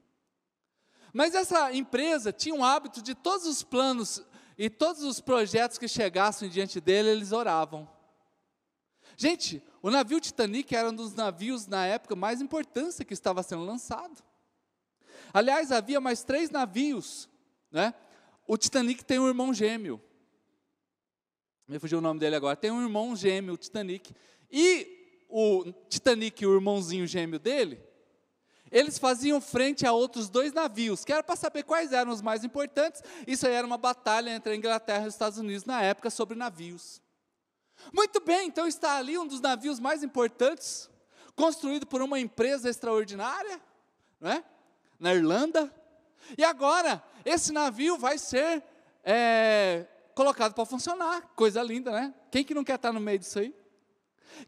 Mas 1.13 1.35
essa 1.35 1.73
empresa 1.73 2.31
tinha 2.31 2.55
um 2.55 2.63
hábito 2.63 3.01
de 3.01 3.13
todos 3.15 3.45
os 3.45 3.63
planos 3.63 4.23
e 4.57 4.69
todos 4.69 5.03
os 5.03 5.19
projetos 5.21 5.77
que 5.77 5.87
chegassem 5.87 6.49
diante 6.49 6.79
dele, 6.81 7.09
eles 7.09 7.31
oravam. 7.31 7.87
Gente, 9.21 9.61
o 9.81 9.91
navio 9.91 10.19
Titanic 10.19 10.73
era 10.73 10.89
um 10.89 10.95
dos 10.95 11.13
navios 11.13 11.67
na 11.67 11.85
época 11.85 12.15
mais 12.15 12.41
importantes 12.41 12.97
que 12.99 13.13
estava 13.13 13.43
sendo 13.43 13.65
lançado. 13.65 14.23
Aliás, 15.33 15.71
havia 15.71 15.99
mais 15.99 16.23
três 16.23 16.49
navios, 16.49 17.27
né? 17.71 17.93
O 18.47 18.57
Titanic 18.57 19.03
tem 19.03 19.19
um 19.19 19.27
irmão 19.27 19.53
gêmeo 19.53 20.01
me 21.69 21.77
fugiu 21.77 21.99
o 21.99 22.01
nome 22.01 22.19
dele 22.19 22.35
agora, 22.35 22.55
tem 22.55 22.71
um 22.71 22.81
irmão 22.81 23.15
gêmeo, 23.15 23.53
o 23.53 23.57
Titanic, 23.57 24.11
e 24.51 25.23
o 25.29 25.71
Titanic, 25.87 26.43
o 26.43 26.55
irmãozinho 26.55 27.05
gêmeo 27.05 27.37
dele, 27.37 27.79
eles 28.71 28.97
faziam 28.97 29.39
frente 29.39 29.85
a 29.85 29.93
outros 29.93 30.29
dois 30.29 30.51
navios, 30.51 31.05
que 31.05 31.13
era 31.13 31.21
para 31.21 31.35
saber 31.35 31.63
quais 31.63 31.93
eram 31.93 32.11
os 32.11 32.21
mais 32.21 32.43
importantes. 32.43 33.03
Isso 33.25 33.47
aí 33.47 33.53
era 33.53 33.65
uma 33.65 33.77
batalha 33.77 34.31
entre 34.31 34.51
a 34.51 34.55
Inglaterra 34.55 35.05
e 35.05 35.07
os 35.07 35.13
Estados 35.13 35.37
Unidos 35.39 35.65
na 35.65 35.81
época 35.81 36.09
sobre 36.09 36.35
navios. 36.35 37.01
Muito 37.93 38.19
bem, 38.21 38.47
então 38.47 38.67
está 38.67 38.97
ali 38.97 39.17
um 39.17 39.27
dos 39.27 39.41
navios 39.41 39.79
mais 39.79 40.03
importantes, 40.03 40.89
construído 41.35 41.87
por 41.87 42.01
uma 42.01 42.19
empresa 42.19 42.69
extraordinária, 42.69 43.59
não 44.19 44.31
é? 44.31 44.43
na 44.99 45.13
Irlanda. 45.13 45.73
E 46.37 46.43
agora, 46.43 47.01
esse 47.25 47.51
navio 47.51 47.97
vai 47.97 48.17
ser 48.17 48.61
é, 49.03 49.85
colocado 50.13 50.53
para 50.53 50.65
funcionar. 50.65 51.21
Coisa 51.35 51.63
linda, 51.63 51.91
né? 51.91 52.13
Quem 52.29 52.43
que 52.43 52.53
não 52.53 52.63
quer 52.63 52.75
estar 52.75 52.91
no 52.91 52.99
meio 52.99 53.17
disso 53.17 53.39
aí? 53.39 53.55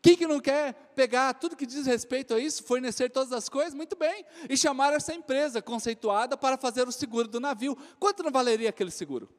Quem 0.01 0.15
que 0.15 0.27
não 0.27 0.39
quer 0.39 0.73
pegar 0.95 1.33
tudo 1.33 1.55
que 1.55 1.65
diz 1.65 1.85
respeito 1.85 2.33
a 2.33 2.39
isso, 2.39 2.63
fornecer 2.63 3.09
todas 3.09 3.31
as 3.33 3.49
coisas? 3.49 3.73
Muito 3.73 3.95
bem. 3.95 4.25
E 4.49 4.55
chamar 4.55 4.93
essa 4.93 5.13
empresa 5.13 5.61
conceituada 5.61 6.37
para 6.37 6.57
fazer 6.57 6.87
o 6.87 6.91
seguro 6.91 7.27
do 7.27 7.39
navio. 7.39 7.77
Quanto 7.99 8.23
não 8.23 8.31
valeria 8.31 8.69
aquele 8.69 8.91
seguro? 8.91 9.29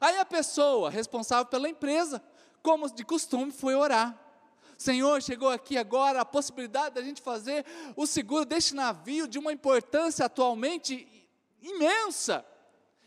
Aí 0.00 0.18
a 0.18 0.24
pessoa 0.24 0.90
responsável 0.90 1.46
pela 1.46 1.68
empresa, 1.68 2.22
como 2.62 2.92
de 2.92 3.04
costume, 3.04 3.52
foi 3.52 3.74
orar. 3.74 4.18
Senhor, 4.78 5.22
chegou 5.22 5.48
aqui 5.48 5.78
agora 5.78 6.20
a 6.20 6.24
possibilidade 6.24 6.96
da 6.96 7.02
gente 7.02 7.22
fazer 7.22 7.64
o 7.94 8.06
seguro 8.06 8.44
deste 8.44 8.74
navio 8.74 9.28
de 9.28 9.38
uma 9.38 9.52
importância 9.52 10.26
atualmente 10.26 11.06
imensa. 11.60 12.44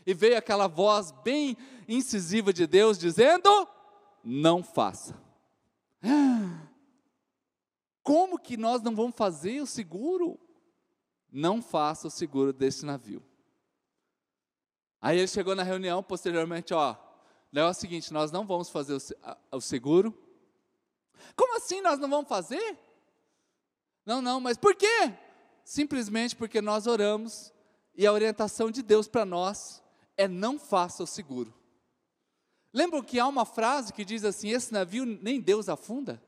E 0.05 0.13
veio 0.13 0.37
aquela 0.37 0.67
voz 0.67 1.11
bem 1.23 1.57
incisiva 1.87 2.53
de 2.53 2.65
Deus 2.65 2.97
dizendo: 2.97 3.67
Não 4.23 4.63
faça. 4.63 5.15
Como 8.01 8.39
que 8.39 8.55
nós 8.55 8.81
não 8.81 8.95
vamos 8.95 9.15
fazer 9.15 9.61
o 9.61 9.65
seguro? 9.65 10.39
Não 11.31 11.61
faça 11.61 12.07
o 12.07 12.11
seguro 12.11 12.53
desse 12.53 12.85
navio. 12.85 13.21
Aí 15.01 15.17
ele 15.17 15.27
chegou 15.27 15.55
na 15.55 15.63
reunião, 15.63 16.01
posteriormente, 16.01 16.73
ó, 16.73 16.95
é 17.53 17.63
o 17.63 17.73
seguinte, 17.73 18.11
nós 18.11 18.31
não 18.31 18.45
vamos 18.45 18.69
fazer 18.69 18.97
o, 19.51 19.61
seguro. 19.61 20.13
Como 21.35 21.57
assim 21.57 21.81
nós 21.81 21.99
não 21.99 22.09
vamos 22.09 22.27
fazer? 22.27 22.77
Não, 24.05 24.21
não, 24.21 24.39
mas 24.39 24.57
por 24.57 24.75
quê? 24.75 25.13
Simplesmente 25.63 26.35
porque 26.35 26.61
nós 26.61 26.85
oramos 26.85 27.53
e 27.95 28.05
a 28.05 28.11
orientação 28.11 28.69
de 28.69 28.83
Deus 28.83 29.07
para 29.07 29.25
nós 29.25 29.81
é 30.17 30.27
não 30.27 30.59
faça 30.59 31.03
o 31.03 31.07
seguro. 31.07 31.53
Lembram 32.73 33.01
que 33.01 33.19
há 33.19 33.27
uma 33.27 33.45
frase 33.45 33.93
que 33.93 34.03
diz 34.03 34.25
assim: 34.25 34.49
esse 34.49 34.73
navio 34.73 35.05
nem 35.05 35.39
Deus 35.39 35.69
afunda? 35.69 36.21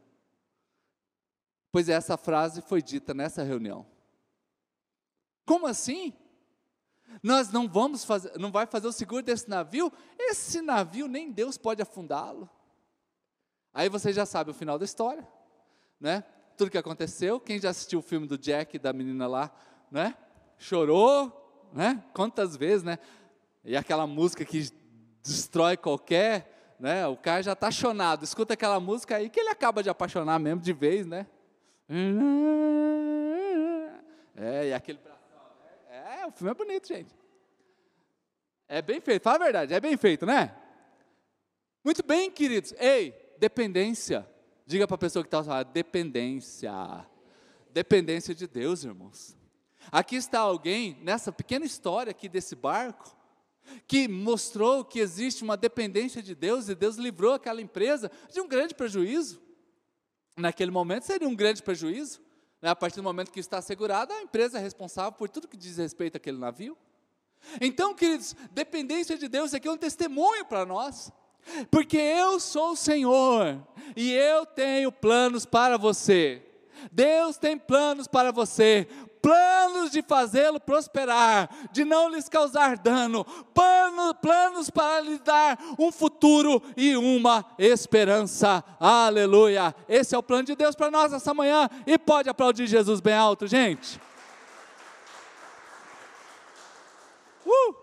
Pois 1.72 1.90
essa 1.90 2.18
frase 2.18 2.62
foi 2.62 2.82
dita 2.82 3.14
nessa 3.14 3.44
reunião. 3.44 3.86
Como 5.46 5.68
assim? 5.68 6.14
Nós 7.24 7.52
não 7.52 7.68
vamos 7.68 8.04
fazer, 8.04 8.38
não 8.38 8.52
vai 8.52 8.66
fazer 8.66 8.88
o 8.88 8.92
seguro 8.92 9.24
desse 9.24 9.50
navio? 9.50 9.92
Esse 10.18 10.62
navio 10.62 11.08
nem 11.08 11.32
Deus 11.32 11.58
pode 11.58 11.82
afundá-lo. 11.82 12.50
Aí 13.74 13.90
você 13.90 14.12
já 14.12 14.26
sabe 14.26 14.52
o 14.52 14.54
final 14.54 14.78
da 14.78 14.86
história, 14.86 15.28
né? 16.00 16.24
Tudo 16.58 16.72
que 16.72 16.78
aconteceu. 16.78 17.40
Quem 17.40 17.60
já 17.60 17.70
assistiu 17.70 18.00
o 18.00 18.02
filme 18.02 18.28
do 18.28 18.38
Jack 18.38 18.80
da 18.80 18.92
menina 18.92 19.28
lá, 19.28 19.52
né? 19.92 20.16
Chorou, 20.58 21.70
né? 21.74 22.04
Quantas 22.14 22.56
vezes, 22.56 22.84
né? 22.84 22.98
E 23.64 23.76
aquela 23.76 24.08
música 24.08 24.44
que 24.44 24.70
destrói 25.22 25.78
qualquer, 25.78 26.76
né? 26.80 27.06
O 27.08 27.18
cara 27.18 27.42
já 27.44 27.54
está 27.54 27.70
chonado. 27.70 28.24
Escuta 28.24 28.54
aquela 28.54 28.80
música 28.80 29.16
aí 29.16 29.30
que 29.30 29.40
ele 29.40 29.50
acaba 29.50 29.84
de 29.84 29.90
apaixonar 29.90 30.40
mesmo 30.40 30.62
de 30.62 30.74
vez, 30.74 31.06
né? 31.06 31.28
É, 34.36 34.68
e 34.70 34.74
aquele 34.74 35.00
o 36.28 36.32
filme 36.32 36.52
é 36.52 36.54
bonito, 36.54 36.88
gente. 36.88 37.16
É 38.68 38.82
bem 38.82 39.00
feito, 39.00 39.24
fala 39.24 39.38
a 39.38 39.44
verdade, 39.44 39.74
é 39.74 39.80
bem 39.80 39.96
feito, 39.96 40.26
né? 40.26 40.56
Muito 41.84 42.04
bem, 42.06 42.30
queridos. 42.30 42.74
Ei, 42.78 43.16
dependência. 43.40 44.28
Diga 44.66 44.86
para 44.86 44.96
a 44.96 45.00
pessoa 45.00 45.24
que 45.24 45.28
está 45.28 45.42
falando, 45.42 45.72
dependência. 45.72 46.72
Dependência 47.70 48.36
de 48.36 48.46
Deus, 48.46 48.84
irmãos. 48.84 49.38
Aqui 49.90 50.18
está 50.18 50.40
alguém, 50.40 50.98
nessa 51.02 51.32
pequena 51.32 51.66
história 51.66 52.12
aqui 52.12 52.28
desse 52.28 52.56
barco, 52.56 53.16
que 53.88 54.08
mostrou 54.08 54.84
que 54.84 55.00
existe 55.00 55.44
uma 55.44 55.56
dependência 55.56 56.22
de 56.22 56.36
Deus 56.36 56.68
e 56.68 56.76
Deus 56.76 56.98
livrou 56.98 57.34
aquela 57.34 57.62
empresa 57.62 58.12
de 58.32 58.42
um 58.42 58.48
grande 58.48 58.76
prejuízo. 58.76 59.42
Naquele 60.36 60.72
momento 60.72 61.04
seria 61.04 61.28
um 61.28 61.36
grande 61.36 61.64
prejuízo. 61.64 62.22
Né? 62.62 62.70
A 62.70 62.76
partir 62.76 62.98
do 62.98 63.04
momento 63.04 63.32
que 63.32 63.40
está 63.40 63.58
assegurada, 63.58 64.14
a 64.14 64.22
empresa 64.22 64.58
é 64.58 64.62
responsável 64.62 65.12
por 65.12 65.30
tudo 65.30 65.48
que 65.48 65.58
diz 65.58 65.78
respeito 65.78 66.18
àquele 66.18 66.38
navio. 66.38 66.78
Então, 67.62 67.94
queridos, 67.94 68.36
dependência 68.52 69.18
de 69.18 69.28
Deus 69.28 69.54
aqui 69.54 69.68
é 69.68 69.72
um 69.72 69.78
testemunho 69.78 70.46
para 70.46 70.66
nós. 70.66 71.12
Porque 71.72 71.98
eu 71.98 72.40
sou 72.40 72.72
o 72.72 72.76
Senhor 72.76 73.66
e 73.96 74.12
eu 74.12 74.46
tenho 74.46 74.92
planos 74.92 75.46
para 75.46 75.78
você. 75.78 76.44
Deus 76.92 77.38
tem 77.38 77.58
planos 77.58 78.08
para 78.08 78.32
você, 78.32 78.88
planos 79.28 79.92
de 79.92 80.02
fazê-lo 80.02 80.58
prosperar, 80.58 81.50
de 81.74 81.84
não 81.84 82.08
lhes 82.08 82.30
causar 82.30 82.78
dano, 82.78 83.26
plano, 83.54 84.16
planos 84.16 84.70
para 84.70 85.02
lhe 85.02 85.20
dar 85.20 85.60
um 85.78 85.92
futuro 85.92 86.64
e 86.78 86.96
uma 86.96 87.46
esperança. 87.60 88.64
Aleluia! 88.80 89.76
Esse 89.90 90.16
é 90.16 90.18
o 90.18 90.24
plano 90.24 90.46
de 90.46 90.56
Deus 90.56 90.78
para 90.78 90.90
nós 90.90 91.12
essa 91.12 91.34
manhã 91.34 91.70
e 91.86 91.98
pode 91.98 92.30
aplaudir 92.30 92.68
Jesus 92.68 93.02
bem 93.02 93.16
alto, 93.16 93.48
gente. 93.48 94.00
Uh! 97.46 97.76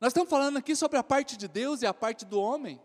Nós 0.00 0.08
estamos 0.08 0.28
falando 0.28 0.56
aqui 0.56 0.74
sobre 0.74 0.98
a 0.98 1.04
parte 1.04 1.36
de 1.36 1.46
Deus 1.46 1.82
e 1.82 1.86
a 1.86 1.94
parte 1.94 2.24
do 2.24 2.40
homem. 2.40 2.80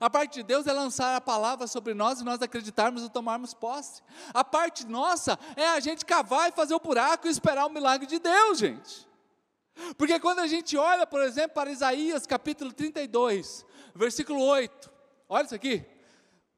A 0.00 0.10
parte 0.10 0.34
de 0.34 0.42
Deus 0.42 0.66
é 0.66 0.72
lançar 0.72 1.14
a 1.14 1.20
palavra 1.20 1.66
sobre 1.66 1.94
nós 1.94 2.20
e 2.20 2.24
nós 2.24 2.42
acreditarmos 2.42 3.02
e 3.02 3.08
tomarmos 3.08 3.54
posse. 3.54 4.02
A 4.32 4.42
parte 4.42 4.86
nossa 4.86 5.38
é 5.56 5.66
a 5.68 5.80
gente 5.80 6.04
cavar 6.04 6.48
e 6.48 6.52
fazer 6.52 6.74
o 6.74 6.80
buraco 6.80 7.26
e 7.26 7.30
esperar 7.30 7.66
o 7.66 7.70
milagre 7.70 8.06
de 8.06 8.18
Deus, 8.18 8.58
gente. 8.58 9.06
Porque 9.96 10.18
quando 10.20 10.40
a 10.40 10.46
gente 10.46 10.76
olha, 10.76 11.06
por 11.06 11.20
exemplo, 11.20 11.54
para 11.54 11.70
Isaías 11.70 12.26
capítulo 12.26 12.72
32, 12.72 13.64
versículo 13.94 14.40
8, 14.42 14.90
olha 15.28 15.44
isso 15.44 15.54
aqui. 15.54 15.84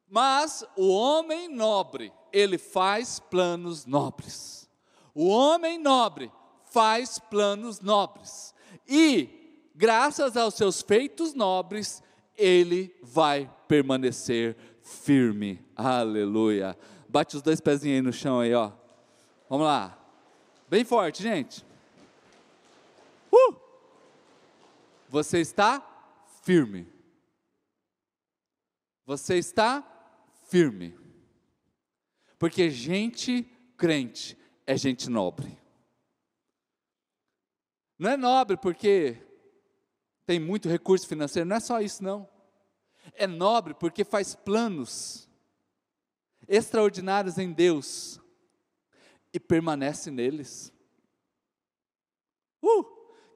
Mas 0.09 0.63
o 0.75 0.87
homem 0.87 1.47
nobre, 1.49 2.13
ele 2.31 2.57
faz 2.57 3.19
planos 3.19 3.85
nobres. 3.85 4.69
O 5.13 5.27
homem 5.27 5.77
nobre 5.77 6.31
faz 6.65 7.19
planos 7.19 7.81
nobres. 7.81 8.53
E, 8.87 9.69
graças 9.75 10.37
aos 10.37 10.53
seus 10.53 10.81
feitos 10.81 11.33
nobres, 11.33 12.01
ele 12.37 12.95
vai 13.01 13.51
permanecer 13.67 14.55
firme. 14.81 15.65
Aleluia. 15.75 16.77
Bate 17.09 17.35
os 17.35 17.41
dois 17.41 17.59
pezinhos 17.59 17.95
aí 17.95 18.01
no 18.01 18.13
chão 18.13 18.39
aí, 18.39 18.53
ó. 18.53 18.71
Vamos 19.49 19.65
lá. 19.65 19.97
Bem 20.69 20.83
forte, 20.83 21.23
gente. 21.23 21.65
Uh! 23.31 23.55
Você 25.09 25.39
está 25.39 25.81
firme. 26.43 26.87
Você 29.05 29.37
está 29.37 29.83
firme. 30.49 30.97
Porque 32.37 32.69
gente 32.69 33.43
crente 33.77 34.37
é 34.65 34.77
gente 34.77 35.09
nobre. 35.09 35.57
Não 37.97 38.11
é 38.11 38.17
nobre 38.17 38.57
porque 38.57 39.17
tem 40.27 40.41
muito 40.41 40.67
recurso 40.67 41.07
financeiro, 41.07 41.47
não 41.47 41.55
é 41.55 41.59
só 41.61 41.79
isso, 41.79 42.03
não. 42.03 42.27
É 43.13 43.25
nobre 43.25 43.73
porque 43.73 44.03
faz 44.03 44.35
planos 44.35 45.27
extraordinários 46.45 47.37
em 47.37 47.53
Deus 47.53 48.19
e 49.33 49.39
permanece 49.39 50.11
neles. 50.11 50.73
Uh, 52.61 52.83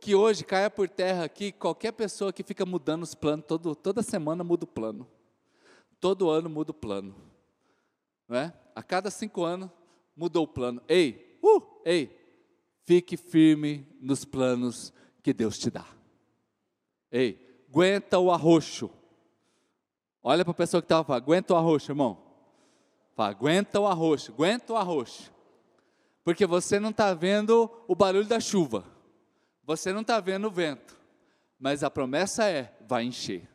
que 0.01 0.13
hoje 0.13 0.43
caia 0.43 0.69
por 0.69 0.89
terra 0.89 1.23
aqui 1.23 1.53
qualquer 1.53 1.93
pessoa 1.93 2.33
que 2.33 2.43
fica 2.43 2.65
mudando 2.65 3.03
os 3.03 3.15
planos, 3.15 3.45
todo, 3.47 3.73
toda 3.73 4.03
semana 4.03 4.43
muda 4.43 4.65
o 4.65 4.67
plano, 4.67 5.07
todo 5.97 6.29
ano 6.29 6.49
muda 6.49 6.71
o 6.71 6.73
plano, 6.73 7.15
não 8.27 8.35
é? 8.35 8.53
A 8.75 8.83
cada 8.83 9.09
cinco 9.09 9.45
anos 9.45 9.69
mudou 10.13 10.43
o 10.43 10.47
plano. 10.47 10.81
Ei, 10.89 11.39
uh, 11.41 11.63
ei, 11.85 12.19
fique 12.83 13.15
firme 13.15 13.87
nos 14.01 14.25
planos 14.25 14.91
que 15.23 15.31
Deus 15.31 15.57
te 15.57 15.69
dá. 15.71 16.00
Ei, 17.11 17.63
aguenta 17.69 18.17
o 18.19 18.31
arroxo. 18.31 18.89
Olha 20.23 20.45
para 20.45 20.51
a 20.51 20.55
pessoa 20.55 20.81
que 20.81 20.85
estava 20.85 21.03
falando, 21.03 21.23
aguenta 21.23 21.53
o 21.53 21.57
arroxo, 21.57 21.91
irmão. 21.91 22.17
Fala, 23.15 23.31
aguenta 23.31 23.79
o 23.79 23.87
arroxo, 23.87 24.31
aguenta 24.31 24.73
o 24.73 24.77
arroxo. 24.77 25.33
Porque 26.23 26.45
você 26.45 26.79
não 26.79 26.91
está 26.91 27.13
vendo 27.13 27.69
o 27.87 27.95
barulho 27.95 28.27
da 28.27 28.39
chuva. 28.39 28.85
Você 29.65 29.91
não 29.91 30.01
está 30.01 30.19
vendo 30.19 30.47
o 30.47 30.51
vento. 30.51 30.97
Mas 31.59 31.83
a 31.83 31.89
promessa 31.89 32.45
é, 32.45 32.73
vai 32.87 33.03
encher. 33.03 33.49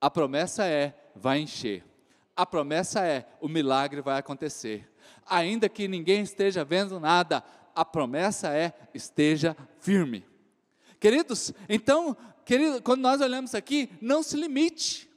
A 0.00 0.10
promessa 0.10 0.64
é, 0.66 0.94
vai 1.14 1.40
encher. 1.40 1.84
A 2.36 2.44
promessa 2.44 3.04
é, 3.04 3.26
o 3.40 3.48
milagre 3.48 4.00
vai 4.00 4.18
acontecer. 4.18 4.90
Ainda 5.26 5.68
que 5.68 5.88
ninguém 5.88 6.22
esteja 6.22 6.64
vendo 6.64 7.00
nada, 7.00 7.42
a 7.74 7.84
promessa 7.84 8.48
é, 8.48 8.72
esteja 8.92 9.56
firme. 9.78 10.26
Queridos, 11.00 11.52
então 11.68 12.16
querido, 12.44 12.82
quando 12.82 13.00
nós 13.00 13.20
olhamos 13.20 13.54
aqui, 13.54 13.90
não 14.00 14.22
se 14.22 14.36
limite. 14.36 15.10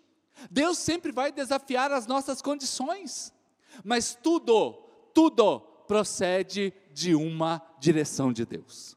Deus 0.50 0.78
sempre 0.78 1.12
vai 1.12 1.32
desafiar 1.32 1.92
as 1.92 2.06
nossas 2.06 2.42
condições, 2.42 3.34
mas 3.84 4.16
tudo, 4.22 4.74
tudo 5.14 5.60
procede 5.88 6.74
de 6.94 7.16
uma 7.16 7.62
direção 7.80 8.32
de 8.32 8.46
Deus. 8.46 8.96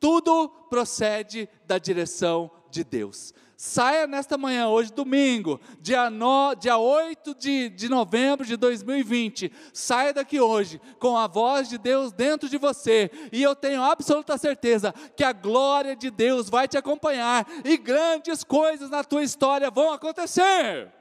Tudo 0.00 0.48
procede 0.70 1.48
da 1.66 1.78
direção 1.78 2.50
de 2.70 2.82
Deus. 2.82 3.34
Saia 3.64 4.08
nesta 4.08 4.36
manhã, 4.36 4.66
hoje 4.66 4.92
domingo, 4.92 5.60
dia, 5.78 6.10
no, 6.10 6.52
dia 6.56 6.76
8 6.78 7.32
de, 7.36 7.68
de 7.68 7.88
novembro 7.88 8.44
de 8.44 8.56
2020. 8.56 9.52
Saia 9.72 10.12
daqui 10.12 10.40
hoje 10.40 10.80
com 10.98 11.16
a 11.16 11.28
voz 11.28 11.68
de 11.68 11.78
Deus 11.78 12.10
dentro 12.10 12.48
de 12.48 12.58
você. 12.58 13.08
E 13.30 13.40
eu 13.40 13.54
tenho 13.54 13.80
absoluta 13.80 14.36
certeza 14.36 14.92
que 15.16 15.22
a 15.22 15.32
glória 15.32 15.94
de 15.94 16.10
Deus 16.10 16.50
vai 16.50 16.66
te 16.66 16.76
acompanhar 16.76 17.46
e 17.64 17.76
grandes 17.76 18.42
coisas 18.42 18.90
na 18.90 19.04
tua 19.04 19.22
história 19.22 19.70
vão 19.70 19.92
acontecer. 19.92 20.92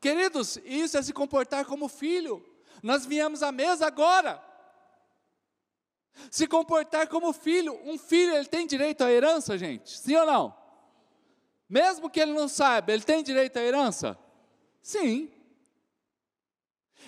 Queridos, 0.00 0.58
isso 0.64 0.96
é 0.96 1.02
se 1.02 1.12
comportar 1.12 1.66
como 1.66 1.86
filho. 1.86 2.42
Nós 2.82 3.04
viemos 3.04 3.42
à 3.42 3.52
mesa 3.52 3.86
agora. 3.86 4.42
Se 6.30 6.46
comportar 6.46 7.08
como 7.08 7.30
filho. 7.34 7.78
Um 7.84 7.98
filho, 7.98 8.34
ele 8.34 8.46
tem 8.46 8.66
direito 8.66 9.04
à 9.04 9.12
herança, 9.12 9.58
gente? 9.58 9.98
Sim 9.98 10.16
ou 10.16 10.24
não? 10.24 10.63
Mesmo 11.74 12.08
que 12.08 12.20
ele 12.20 12.32
não 12.32 12.46
saiba, 12.46 12.92
ele 12.92 13.02
tem 13.02 13.20
direito 13.20 13.56
à 13.56 13.60
herança? 13.60 14.16
Sim. 14.80 15.28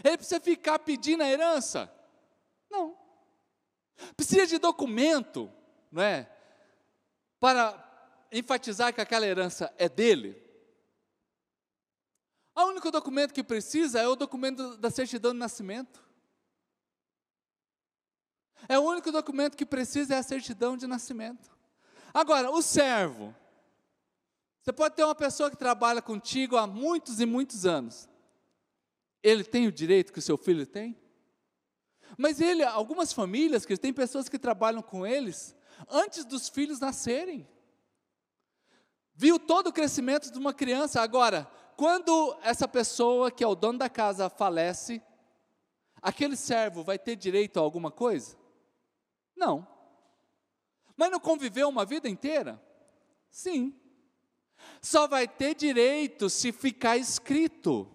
Ele 0.02 0.16
precisa 0.16 0.40
ficar 0.40 0.80
pedindo 0.80 1.22
a 1.22 1.28
herança? 1.28 1.88
Não. 2.68 2.98
Precisa 4.16 4.44
de 4.44 4.58
documento, 4.58 5.48
não 5.92 6.02
é? 6.02 6.28
Para 7.38 7.80
enfatizar 8.32 8.92
que 8.92 9.00
aquela 9.00 9.24
herança 9.24 9.72
é 9.78 9.88
dele? 9.88 10.36
O 12.52 12.64
único 12.64 12.90
documento 12.90 13.32
que 13.32 13.44
precisa 13.44 14.00
é 14.00 14.08
o 14.08 14.16
documento 14.16 14.76
da 14.78 14.90
certidão 14.90 15.32
de 15.32 15.38
nascimento. 15.38 16.04
É 18.68 18.76
o 18.76 18.82
único 18.82 19.12
documento 19.12 19.56
que 19.56 19.64
precisa 19.64 20.16
é 20.16 20.18
a 20.18 20.24
certidão 20.24 20.76
de 20.76 20.88
nascimento. 20.88 21.56
Agora, 22.12 22.50
o 22.50 22.60
servo. 22.60 23.32
Você 24.66 24.72
pode 24.72 24.96
ter 24.96 25.04
uma 25.04 25.14
pessoa 25.14 25.48
que 25.48 25.56
trabalha 25.56 26.02
contigo 26.02 26.56
há 26.56 26.66
muitos 26.66 27.20
e 27.20 27.24
muitos 27.24 27.64
anos. 27.64 28.08
Ele 29.22 29.44
tem 29.44 29.68
o 29.68 29.72
direito 29.72 30.12
que 30.12 30.18
o 30.18 30.22
seu 30.22 30.36
filho 30.36 30.66
tem? 30.66 31.00
Mas 32.18 32.40
ele, 32.40 32.64
algumas 32.64 33.12
famílias 33.12 33.64
que 33.64 33.76
tem 33.76 33.92
pessoas 33.92 34.28
que 34.28 34.40
trabalham 34.40 34.82
com 34.82 35.06
eles 35.06 35.54
antes 35.88 36.24
dos 36.24 36.48
filhos 36.48 36.80
nascerem. 36.80 37.48
Viu 39.14 39.38
todo 39.38 39.68
o 39.68 39.72
crescimento 39.72 40.32
de 40.32 40.38
uma 40.38 40.52
criança. 40.52 41.00
Agora, 41.00 41.48
quando 41.76 42.36
essa 42.42 42.66
pessoa 42.66 43.30
que 43.30 43.44
é 43.44 43.46
o 43.46 43.54
dono 43.54 43.78
da 43.78 43.88
casa 43.88 44.28
falece, 44.28 45.00
aquele 46.02 46.34
servo 46.34 46.82
vai 46.82 46.98
ter 46.98 47.14
direito 47.14 47.60
a 47.60 47.62
alguma 47.62 47.92
coisa? 47.92 48.36
Não. 49.36 49.64
Mas 50.96 51.08
não 51.08 51.20
conviveu 51.20 51.68
uma 51.68 51.84
vida 51.84 52.08
inteira? 52.08 52.60
Sim. 53.30 53.72
Só 54.80 55.06
vai 55.06 55.26
ter 55.26 55.54
direito 55.54 56.30
se 56.30 56.52
ficar 56.52 56.96
escrito, 56.96 57.88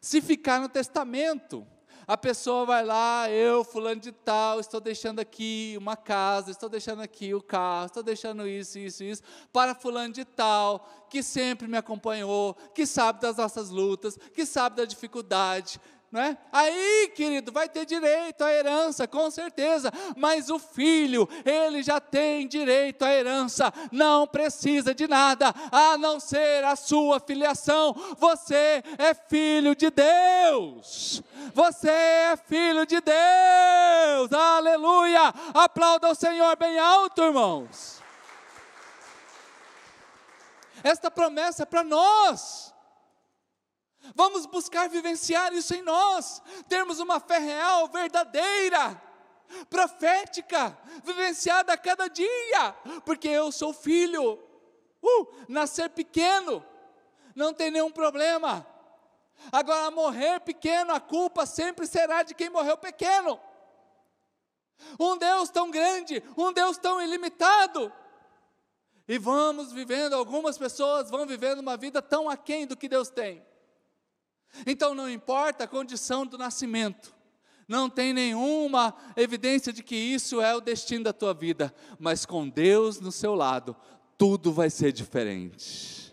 se 0.00 0.20
ficar 0.20 0.60
no 0.60 0.68
testamento. 0.68 1.66
A 2.06 2.18
pessoa 2.18 2.66
vai 2.66 2.84
lá, 2.84 3.30
eu, 3.30 3.64
fulano 3.64 4.00
de 4.00 4.12
tal, 4.12 4.60
estou 4.60 4.78
deixando 4.78 5.20
aqui 5.20 5.74
uma 5.78 5.96
casa, 5.96 6.50
estou 6.50 6.68
deixando 6.68 7.00
aqui 7.00 7.32
o 7.32 7.42
carro, 7.42 7.86
estou 7.86 8.02
deixando 8.02 8.46
isso, 8.46 8.78
isso, 8.78 9.02
isso, 9.02 9.22
para 9.50 9.74
fulano 9.74 10.12
de 10.12 10.22
tal, 10.22 10.86
que 11.08 11.22
sempre 11.22 11.66
me 11.66 11.78
acompanhou, 11.78 12.54
que 12.74 12.84
sabe 12.84 13.22
das 13.22 13.38
nossas 13.38 13.70
lutas, 13.70 14.18
que 14.34 14.44
sabe 14.44 14.76
da 14.76 14.84
dificuldade, 14.84 15.80
não 16.14 16.22
é? 16.22 16.38
Aí, 16.52 17.12
querido, 17.12 17.50
vai 17.50 17.68
ter 17.68 17.84
direito 17.84 18.44
à 18.44 18.52
herança, 18.52 19.08
com 19.08 19.28
certeza, 19.32 19.92
mas 20.16 20.48
o 20.48 20.60
filho, 20.60 21.28
ele 21.44 21.82
já 21.82 21.98
tem 21.98 22.46
direito 22.46 23.04
à 23.04 23.12
herança, 23.12 23.74
não 23.90 24.24
precisa 24.24 24.94
de 24.94 25.08
nada, 25.08 25.52
a 25.72 25.98
não 25.98 26.20
ser 26.20 26.62
a 26.62 26.76
sua 26.76 27.18
filiação. 27.18 27.92
Você 28.16 28.80
é 28.96 29.12
filho 29.28 29.74
de 29.74 29.90
Deus, 29.90 31.20
você 31.52 31.90
é 31.90 32.36
filho 32.36 32.86
de 32.86 33.00
Deus, 33.00 34.32
aleluia! 34.32 35.34
Aplauda 35.52 36.10
o 36.10 36.14
Senhor 36.14 36.54
bem 36.54 36.78
alto, 36.78 37.22
irmãos. 37.22 38.00
Esta 40.84 41.10
promessa 41.10 41.64
é 41.64 41.66
para 41.66 41.82
nós. 41.82 42.73
Vamos 44.14 44.44
buscar 44.46 44.88
vivenciar 44.88 45.52
isso 45.54 45.74
em 45.74 45.82
nós, 45.82 46.42
termos 46.68 46.98
uma 46.98 47.20
fé 47.20 47.38
real, 47.38 47.88
verdadeira, 47.88 49.00
profética, 49.70 50.76
vivenciada 51.02 51.72
a 51.72 51.78
cada 51.78 52.08
dia, 52.08 52.72
porque 53.04 53.28
eu 53.28 53.50
sou 53.52 53.72
filho. 53.72 54.38
Uh, 55.02 55.28
nascer 55.48 55.90
pequeno, 55.90 56.64
não 57.34 57.54
tem 57.54 57.70
nenhum 57.70 57.90
problema. 57.90 58.66
Agora, 59.52 59.90
morrer 59.90 60.40
pequeno, 60.40 60.92
a 60.92 61.00
culpa 61.00 61.46
sempre 61.46 61.86
será 61.86 62.22
de 62.22 62.34
quem 62.34 62.50
morreu 62.50 62.76
pequeno. 62.76 63.38
Um 64.98 65.16
Deus 65.16 65.50
tão 65.50 65.70
grande, 65.70 66.22
um 66.36 66.52
Deus 66.52 66.78
tão 66.78 67.00
ilimitado. 67.00 67.92
E 69.06 69.18
vamos 69.18 69.72
vivendo, 69.72 70.14
algumas 70.14 70.56
pessoas 70.56 71.10
vão 71.10 71.26
vivendo 71.26 71.58
uma 71.58 71.76
vida 71.76 72.00
tão 72.00 72.28
aquém 72.28 72.66
do 72.66 72.76
que 72.76 72.88
Deus 72.88 73.10
tem. 73.10 73.44
Então 74.66 74.94
não 74.94 75.10
importa 75.10 75.64
a 75.64 75.68
condição 75.68 76.26
do 76.26 76.38
nascimento, 76.38 77.14
não 77.66 77.88
tem 77.88 78.12
nenhuma 78.12 78.94
evidência 79.16 79.72
de 79.72 79.82
que 79.82 79.96
isso 79.96 80.40
é 80.40 80.54
o 80.54 80.60
destino 80.60 81.04
da 81.04 81.12
tua 81.12 81.32
vida, 81.32 81.74
mas 81.98 82.26
com 82.26 82.48
Deus 82.48 83.00
no 83.00 83.10
seu 83.10 83.34
lado, 83.34 83.74
tudo 84.18 84.52
vai 84.52 84.70
ser 84.70 84.92
diferente. 84.92 86.12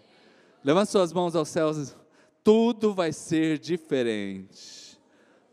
Levante 0.63 0.91
suas 0.91 1.11
mãos 1.11 1.35
aos 1.35 1.49
céus, 1.49 1.95
tudo 2.43 2.93
vai 2.93 3.11
ser 3.11 3.57
diferente. 3.57 4.97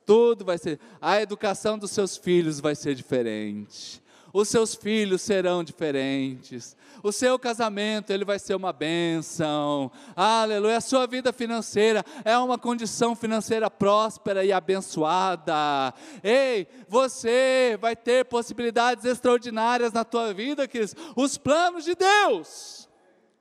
Tudo 0.07 0.45
vai 0.45 0.57
ser, 0.57 0.81
a 1.01 1.21
educação 1.21 1.77
dos 1.77 1.91
seus 1.91 2.17
filhos 2.17 2.61
vai 2.61 2.75
ser 2.75 2.95
diferente 2.95 4.03
os 4.41 4.49
seus 4.49 4.73
filhos 4.73 5.21
serão 5.21 5.65
diferentes, 5.65 6.77
o 7.03 7.11
seu 7.11 7.39
casamento 7.41 8.13
ele 8.13 8.25
vai 8.25 8.39
ser 8.39 8.55
uma 8.55 8.73
bênção, 8.73 9.91
aleluia, 10.15 10.77
a 10.77 10.81
sua 10.81 11.09
vida 11.09 11.33
financeira 11.33 12.05
é 12.25 12.39
uma 12.39 12.57
condição 12.57 13.17
financeira 13.17 13.69
próspera 13.69 14.45
e 14.45 14.53
abençoada, 14.53 15.93
ei, 16.23 16.69
você 16.89 17.77
vai 17.81 17.97
ter 17.97 18.27
possibilidades 18.27 19.05
extraordinárias 19.05 19.93
na 19.93 20.05
tua 20.05 20.33
vida, 20.33 20.69
queridos, 20.69 20.95
os 21.17 21.37
planos 21.37 21.85
de 21.85 21.97
Deus 21.97 22.89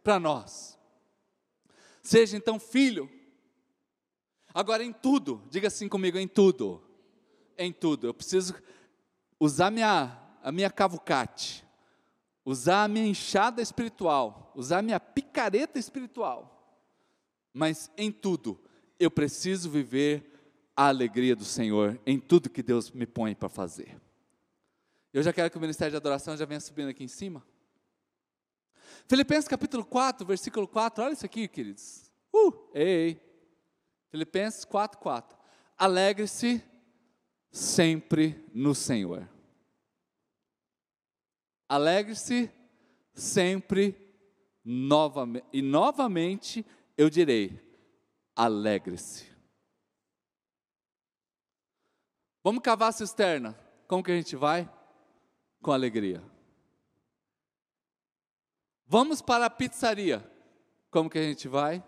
para 0.03 0.19
nós, 0.19 0.79
seja 2.01 2.36
então 2.36 2.60
filho, 2.60 3.07
agora 4.51 4.83
em 4.83 4.91
tudo, 4.91 5.43
diga 5.51 5.67
assim 5.67 5.88
comigo, 5.88 6.17
em 6.17 6.27
tudo, 6.27 6.81
em 7.55 7.71
tudo, 7.71 8.07
eu 8.07 8.15
preciso 8.15 8.55
usar 9.39 9.69
minha 9.69 10.26
a 10.47 10.51
minha 10.53 10.69
cavucate, 10.69 11.67
usar 12.45 12.86
a 12.86 12.88
minha 12.88 13.05
enxada 13.05 13.62
espiritual, 13.62 14.53
usar 14.55 14.77
a 14.77 14.81
minha 14.81 14.97
picareta 14.97 15.77
espiritual, 15.77 16.79
mas 17.53 17.91
em 17.97 18.10
tudo 18.13 18.57
eu 18.97 19.12
preciso 19.12 19.69
viver 19.69 20.39
a 20.73 20.88
alegria 20.88 21.36
do 21.36 21.43
Senhor 21.43 21.99
em 22.05 22.17
tudo 22.17 22.49
que 22.49 22.63
Deus 22.63 22.91
me 22.91 23.05
põe 23.05 23.36
para 23.36 23.49
fazer. 23.49 23.99
Eu 25.12 25.21
já 25.21 25.33
quero 25.33 25.51
que 25.51 25.57
o 25.57 25.60
ministério 25.60 25.91
de 25.91 25.97
adoração 25.97 26.38
já 26.38 26.45
venha 26.45 26.62
subindo 26.62 26.91
aqui 26.91 27.03
em 27.03 27.10
cima. 27.10 27.45
Filipenses 29.05 29.49
capítulo 29.49 29.83
4, 29.83 30.25
versículo 30.25 30.65
4, 30.65 31.03
olha 31.03 31.12
isso 31.12 31.25
aqui, 31.25 31.45
queridos. 31.49 32.10
Uh, 32.33 32.53
ei. 32.73 33.21
Filipenses 34.07 34.63
4, 34.63 34.97
4. 34.97 35.38
Alegre-se 35.77 36.63
sempre 37.51 38.45
no 38.53 38.73
Senhor. 38.73 39.27
Alegre-se 41.67 42.51
sempre 43.13 43.95
novamente. 44.63 45.45
E 45.51 45.62
novamente 45.62 46.65
eu 46.97 47.10
direi: 47.10 47.60
alegre-se. 48.36 49.25
Vamos 52.43 52.62
cavar 52.62 52.89
a 52.89 52.93
cisterna. 52.93 53.58
Como 53.88 54.03
que 54.03 54.12
a 54.12 54.15
gente 54.15 54.36
vai? 54.36 54.69
Com 55.62 55.71
alegria. 55.71 56.23
Vamos 58.86 59.21
para 59.21 59.45
a 59.47 59.49
pizzaria. 59.49 60.25
Como 60.89 61.10
que 61.10 61.17
a 61.17 61.23
gente 61.23 61.47
vai? 61.47 61.84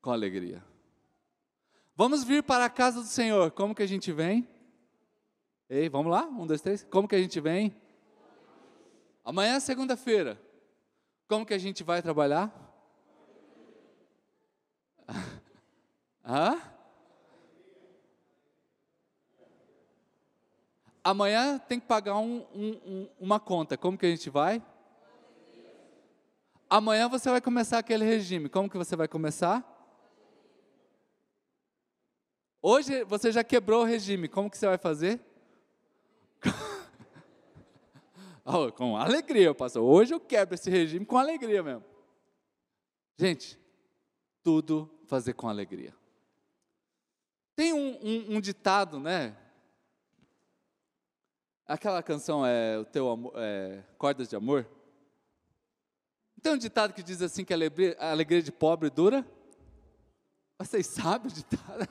Com 0.00 0.10
alegria. 0.10 0.64
Vamos 1.94 2.24
vir 2.24 2.42
para 2.42 2.64
a 2.64 2.70
casa 2.70 3.00
do 3.00 3.06
Senhor. 3.06 3.50
Como 3.50 3.74
que 3.74 3.82
a 3.82 3.86
gente 3.86 4.12
vem? 4.12 4.48
Ei, 5.68 5.88
vamos 5.88 6.10
lá? 6.10 6.24
Um, 6.26 6.46
dois, 6.46 6.62
três. 6.62 6.84
Como 6.84 7.06
que 7.06 7.16
a 7.16 7.20
gente 7.20 7.40
vem? 7.40 7.76
Amanhã 9.28 9.56
é 9.56 9.60
segunda-feira. 9.60 10.40
Como 11.28 11.44
que 11.44 11.52
a 11.52 11.58
gente 11.58 11.84
vai 11.84 12.00
trabalhar? 12.00 12.50
Hã? 16.24 16.58
Amanhã 21.04 21.58
tem 21.58 21.78
que 21.78 21.86
pagar 21.86 22.16
um, 22.16 22.38
um, 22.54 22.70
um, 22.86 23.08
uma 23.20 23.38
conta. 23.38 23.76
Como 23.76 23.98
que 23.98 24.06
a 24.06 24.08
gente 24.08 24.30
vai? 24.30 24.62
Amanhã 26.70 27.06
você 27.06 27.28
vai 27.28 27.42
começar 27.42 27.76
aquele 27.76 28.06
regime. 28.06 28.48
Como 28.48 28.70
que 28.70 28.78
você 28.78 28.96
vai 28.96 29.08
começar? 29.08 29.62
Hoje 32.62 33.04
você 33.04 33.30
já 33.30 33.44
quebrou 33.44 33.82
o 33.82 33.86
regime. 33.86 34.26
Como 34.26 34.48
que 34.50 34.56
você 34.56 34.66
vai 34.66 34.78
fazer? 34.78 35.20
Oh, 38.48 38.72
com 38.72 38.96
alegria, 38.96 39.54
pastor. 39.54 39.82
Hoje 39.82 40.14
eu 40.14 40.20
quebro 40.20 40.54
esse 40.54 40.70
regime 40.70 41.04
com 41.04 41.18
alegria 41.18 41.62
mesmo. 41.62 41.84
Gente, 43.18 43.58
tudo 44.42 44.90
fazer 45.06 45.34
com 45.34 45.48
alegria. 45.48 45.94
Tem 47.54 47.72
um, 47.72 47.98
um, 48.02 48.36
um 48.36 48.40
ditado, 48.40 49.00
né? 49.00 49.36
Aquela 51.66 52.02
canção 52.02 52.46
é 52.46 52.78
o 52.78 52.84
teu 52.84 53.10
amor, 53.10 53.32
é, 53.36 53.82
Cordas 53.98 54.28
de 54.28 54.36
Amor. 54.36 54.66
Tem 56.40 56.52
um 56.52 56.58
ditado 56.58 56.94
que 56.94 57.02
diz 57.02 57.20
assim 57.20 57.44
que 57.44 57.52
a 57.52 57.56
alegria, 57.56 57.96
a 57.98 58.10
alegria 58.10 58.40
de 58.40 58.52
pobre 58.52 58.88
dura. 58.88 59.26
Vocês 60.58 60.86
sabem 60.88 61.30
o 61.30 61.34
ditado? 61.34 61.88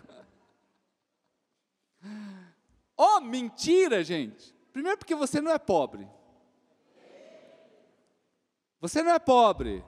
Oh, 2.95 3.19
mentira, 3.19 4.03
gente. 4.03 4.55
Primeiro 4.73 4.97
porque 4.97 5.13
você 5.13 5.39
não 5.39 5.51
é 5.51 5.59
pobre. 5.59 6.07
Você 8.79 9.01
não 9.01 9.11
é 9.11 9.19
pobre. 9.19 9.83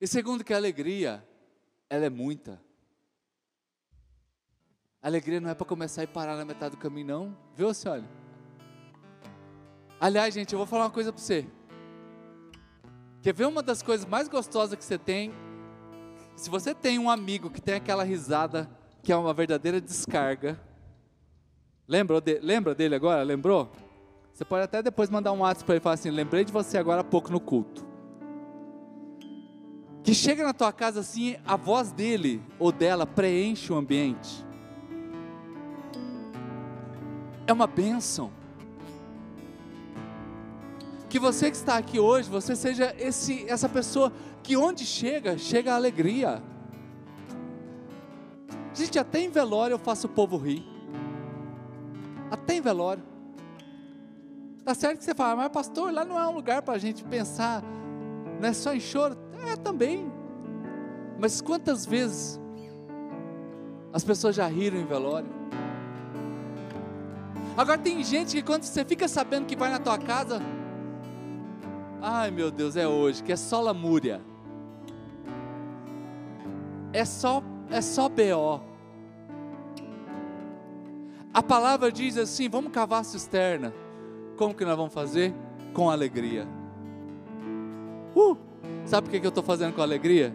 E 0.00 0.06
segundo 0.06 0.44
que 0.44 0.52
a 0.52 0.56
alegria, 0.56 1.26
ela 1.88 2.04
é 2.04 2.10
muita. 2.10 2.60
A 5.02 5.06
alegria 5.06 5.40
não 5.40 5.48
é 5.48 5.54
para 5.54 5.66
começar 5.66 6.02
e 6.02 6.06
parar 6.06 6.36
na 6.36 6.44
metade 6.44 6.76
do 6.76 6.80
caminho, 6.80 7.06
não. 7.06 7.38
Viu, 7.54 7.72
senhora? 7.72 8.04
Aliás, 9.98 10.34
gente, 10.34 10.52
eu 10.52 10.58
vou 10.58 10.66
falar 10.66 10.84
uma 10.84 10.90
coisa 10.90 11.12
para 11.12 11.22
você. 11.22 11.46
Quer 13.22 13.32
ver 13.32 13.46
uma 13.46 13.62
das 13.62 13.82
coisas 13.82 14.06
mais 14.06 14.28
gostosas 14.28 14.76
que 14.76 14.84
você 14.84 14.98
tem? 14.98 15.32
Se 16.36 16.50
você 16.50 16.74
tem 16.74 16.98
um 16.98 17.08
amigo 17.08 17.48
que 17.50 17.62
tem 17.62 17.74
aquela 17.74 18.04
risada 18.04 18.70
que 19.02 19.12
é 19.12 19.16
uma 19.16 19.32
verdadeira 19.32 19.80
descarga. 19.80 20.60
Lembra, 21.88 22.20
de, 22.20 22.40
lembra 22.40 22.74
dele 22.74 22.96
agora? 22.96 23.22
Lembrou? 23.22 23.70
Você 24.36 24.44
pode 24.44 24.64
até 24.64 24.82
depois 24.82 25.08
mandar 25.08 25.32
um 25.32 25.38
WhatsApp 25.38 25.64
para 25.64 25.74
ele 25.76 25.80
e 25.80 25.82
falar 25.82 25.94
assim: 25.94 26.10
lembrei 26.10 26.44
de 26.44 26.52
você 26.52 26.76
agora 26.76 27.00
há 27.00 27.04
pouco 27.04 27.32
no 27.32 27.40
culto. 27.40 27.86
Que 30.02 30.14
chega 30.14 30.44
na 30.44 30.52
tua 30.52 30.70
casa 30.74 31.00
assim, 31.00 31.36
a 31.46 31.56
voz 31.56 31.90
dele 31.90 32.42
ou 32.58 32.70
dela 32.70 33.06
preenche 33.06 33.72
o 33.72 33.76
ambiente. 33.76 34.44
É 37.46 37.52
uma 37.52 37.66
bênção. 37.66 38.30
Que 41.08 41.18
você 41.18 41.50
que 41.50 41.56
está 41.56 41.78
aqui 41.78 41.98
hoje, 41.98 42.28
você 42.28 42.54
seja 42.54 42.94
esse, 42.98 43.48
essa 43.48 43.70
pessoa 43.70 44.12
que 44.42 44.54
onde 44.54 44.84
chega, 44.84 45.38
chega 45.38 45.72
a 45.72 45.76
alegria. 45.76 46.42
Gente, 48.74 48.98
até 48.98 49.18
em 49.18 49.30
velório 49.30 49.72
eu 49.72 49.78
faço 49.78 50.06
o 50.06 50.10
povo 50.10 50.36
rir. 50.36 50.62
Até 52.30 52.56
em 52.56 52.60
velório. 52.60 53.15
Tá 54.66 54.74
certo 54.74 54.98
que 54.98 55.04
você 55.04 55.14
fala, 55.14 55.36
mas 55.36 55.48
pastor, 55.52 55.92
lá 55.92 56.04
não 56.04 56.18
é 56.18 56.26
um 56.26 56.34
lugar 56.34 56.60
para 56.60 56.74
a 56.74 56.78
gente 56.78 57.04
pensar, 57.04 57.62
não 58.40 58.48
é 58.48 58.52
só 58.52 58.74
em 58.74 58.80
choro. 58.80 59.16
É 59.48 59.54
também. 59.54 60.10
Mas 61.20 61.40
quantas 61.40 61.86
vezes 61.86 62.40
as 63.92 64.02
pessoas 64.02 64.34
já 64.34 64.44
riram 64.48 64.76
em 64.76 64.84
velório? 64.84 65.28
Agora 67.56 67.78
tem 67.78 68.02
gente 68.02 68.34
que 68.34 68.42
quando 68.42 68.64
você 68.64 68.84
fica 68.84 69.06
sabendo 69.06 69.46
que 69.46 69.54
vai 69.54 69.70
na 69.70 69.78
tua 69.78 69.98
casa, 69.98 70.42
ai 72.02 72.32
meu 72.32 72.50
Deus, 72.50 72.74
é 72.74 72.88
hoje, 72.88 73.22
que 73.22 73.30
é 73.30 73.36
só 73.36 73.60
lamúria. 73.60 74.20
É 76.92 77.04
só 77.04 77.40
é 77.70 77.80
só 77.80 78.08
BO. 78.08 78.60
A 81.32 81.40
palavra 81.40 81.92
diz 81.92 82.18
assim: 82.18 82.48
vamos 82.48 82.72
cavar 82.72 83.02
a 83.02 83.04
cisterna. 83.04 83.85
Como 84.36 84.54
que 84.54 84.64
nós 84.64 84.76
vamos 84.76 84.92
fazer? 84.92 85.34
Com 85.72 85.90
alegria. 85.90 86.46
Uh! 88.14 88.36
Sabe 88.84 89.08
por 89.08 89.20
que 89.20 89.26
eu 89.26 89.30
estou 89.30 89.42
fazendo 89.42 89.74
com 89.74 89.82
alegria? 89.82 90.34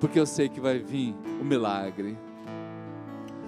Porque 0.00 0.18
eu 0.18 0.26
sei 0.26 0.48
que 0.48 0.60
vai 0.60 0.78
vir 0.78 1.14
o 1.40 1.44
milagre. 1.44 2.16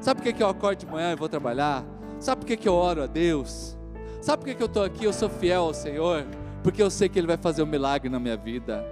Sabe 0.01 0.23
por 0.23 0.33
que 0.33 0.43
eu 0.43 0.49
acordo 0.49 0.81
de 0.81 0.87
manhã 0.87 1.13
e 1.13 1.17
vou 1.17 1.29
trabalhar? 1.29 1.85
Sabe 2.19 2.45
por 2.45 2.57
que 2.57 2.69
eu 2.69 2.75
oro 2.75 3.03
a 3.03 3.07
Deus? 3.07 3.77
Sabe 4.21 4.45
por 4.45 4.55
que 4.55 4.63
eu 4.63 4.67
estou 4.67 4.83
aqui? 4.83 5.05
Eu 5.05 5.13
sou 5.13 5.29
fiel 5.29 5.63
ao 5.63 5.75
Senhor? 5.75 6.27
Porque 6.63 6.83
eu 6.83 6.91
sei 6.91 7.09
que 7.09 7.19
Ele 7.19 7.27
vai 7.27 7.37
fazer 7.37 7.63
um 7.63 7.67
milagre 7.67 8.09
na 8.09 8.19
minha 8.19 8.37
vida. 8.37 8.85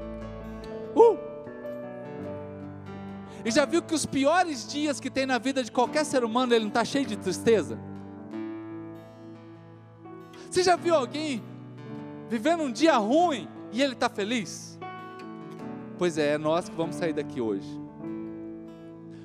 Uh! 0.94 1.18
E 3.44 3.50
já 3.50 3.64
viu 3.66 3.82
que 3.82 3.94
os 3.94 4.06
piores 4.06 4.66
dias 4.66 4.98
que 4.98 5.10
tem 5.10 5.26
na 5.26 5.38
vida 5.38 5.62
de 5.62 5.70
qualquer 5.70 6.04
ser 6.04 6.24
humano, 6.24 6.54
ele 6.54 6.64
não 6.64 6.68
está 6.68 6.84
cheio 6.84 7.04
de 7.04 7.16
tristeza? 7.16 7.78
Você 10.54 10.62
já 10.62 10.76
viu 10.76 10.94
alguém 10.94 11.42
vivendo 12.30 12.62
um 12.62 12.70
dia 12.70 12.96
ruim 12.96 13.48
e 13.72 13.82
ele 13.82 13.94
está 13.94 14.08
feliz? 14.08 14.78
Pois 15.98 16.16
é, 16.16 16.34
é 16.34 16.38
nós 16.38 16.68
que 16.68 16.76
vamos 16.76 16.94
sair 16.94 17.12
daqui 17.12 17.40
hoje. 17.40 17.66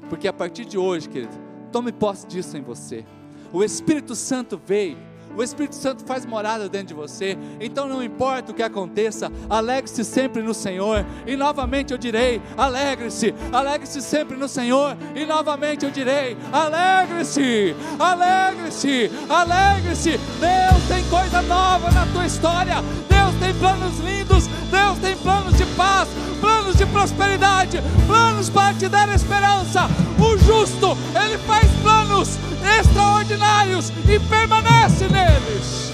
Porque 0.09 0.27
a 0.27 0.33
partir 0.33 0.65
de 0.65 0.75
hoje, 0.75 1.07
querido, 1.07 1.37
tome 1.71 1.91
posse 1.91 2.25
disso 2.25 2.57
em 2.57 2.63
você. 2.63 3.05
O 3.53 3.63
Espírito 3.63 4.15
Santo 4.15 4.59
veio 4.65 4.97
o 5.39 5.43
Espírito 5.43 5.75
Santo 5.75 6.03
faz 6.03 6.25
morada 6.25 6.67
dentro 6.67 6.87
de 6.87 6.93
você. 6.93 7.37
Então 7.61 7.87
não 7.87 8.03
importa 8.03 8.51
o 8.51 8.55
que 8.55 8.61
aconteça, 8.61 9.31
alegre-se 9.49 10.03
sempre 10.03 10.41
no 10.41 10.53
Senhor. 10.53 11.05
E 11.25 11.37
novamente 11.37 11.93
eu 11.93 11.97
direi: 11.97 12.41
alegre-se, 12.57 13.33
alegre-se 13.49 14.01
sempre 14.01 14.35
no 14.35 14.49
Senhor. 14.49 14.97
E 15.15 15.25
novamente 15.25 15.85
eu 15.85 15.91
direi: 15.91 16.35
alegre-se, 16.51 17.73
alegre-se, 17.97 19.09
alegre-se. 19.29 20.11
Deus 20.11 20.87
tem 20.89 21.03
coisa 21.09 21.41
nova 21.43 21.89
na 21.91 22.05
tua 22.07 22.25
história. 22.25 22.75
Deus 23.07 23.18
tem 23.35 23.53
planos 23.53 23.99
lindos. 23.99 24.47
Deus 24.71 24.99
tem 24.99 25.15
planos 25.17 25.57
de 25.57 25.65
paz, 25.75 26.07
planos 26.39 26.75
de 26.75 26.85
prosperidade, 26.85 27.81
planos 28.05 28.49
para 28.49 28.73
te 28.73 28.87
dar 28.87 29.09
esperança. 29.09 29.87
O 30.19 30.37
justo, 30.37 30.97
ele 31.15 31.37
faz 31.39 31.69
planos 31.81 32.37
extraordinários 32.79 33.89
e 33.89 34.19
permanece 34.27 35.07
neles. 35.07 35.91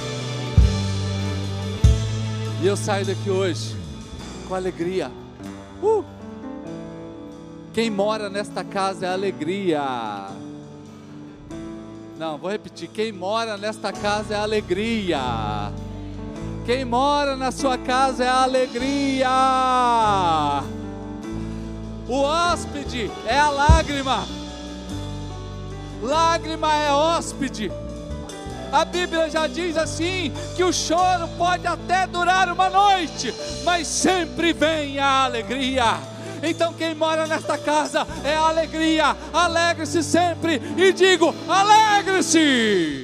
E 2.61 2.67
eu 2.67 2.75
saio 2.75 3.05
daqui 3.05 3.29
hoje 3.29 3.75
com 4.47 4.55
alegria. 4.55 5.11
Uh! 5.81 6.03
Quem 7.73 7.89
mora 7.89 8.29
nesta 8.29 8.63
casa 8.63 9.05
é 9.05 9.09
alegria. 9.09 10.29
Não, 12.17 12.37
vou 12.37 12.49
repetir. 12.49 12.87
Quem 12.87 13.11
mora 13.11 13.57
nesta 13.57 13.91
casa 13.91 14.33
é 14.33 14.37
alegria. 14.37 15.19
Quem 16.65 16.83
mora 16.83 17.35
na 17.37 17.51
sua 17.51 17.77
casa 17.77 18.23
é 18.23 18.27
alegria. 18.27 19.29
O 22.07 22.21
hóspede 22.21 23.11
é 23.27 23.37
a 23.37 23.51
lágrima. 23.51 24.25
Lágrima 26.01 26.73
é 26.73 26.91
hóspede. 26.91 27.71
A 28.71 28.83
Bíblia 28.83 29.29
já 29.29 29.45
diz 29.45 29.77
assim: 29.77 30.33
que 30.55 30.63
o 30.63 30.73
choro 30.73 31.27
pode 31.37 31.67
até 31.67 32.07
durar 32.07 32.51
uma 32.51 32.67
noite, 32.67 33.31
mas 33.63 33.87
sempre 33.87 34.51
vem 34.51 34.97
a 34.97 35.25
alegria. 35.25 35.99
Então, 36.41 36.73
quem 36.73 36.95
mora 36.95 37.27
nesta 37.27 37.59
casa 37.59 38.07
é 38.23 38.35
a 38.35 38.49
alegria. 38.49 39.15
Alegre-se 39.31 40.01
sempre 40.01 40.59
e 40.75 40.91
digo: 40.91 41.33
alegre-se. 41.47 43.03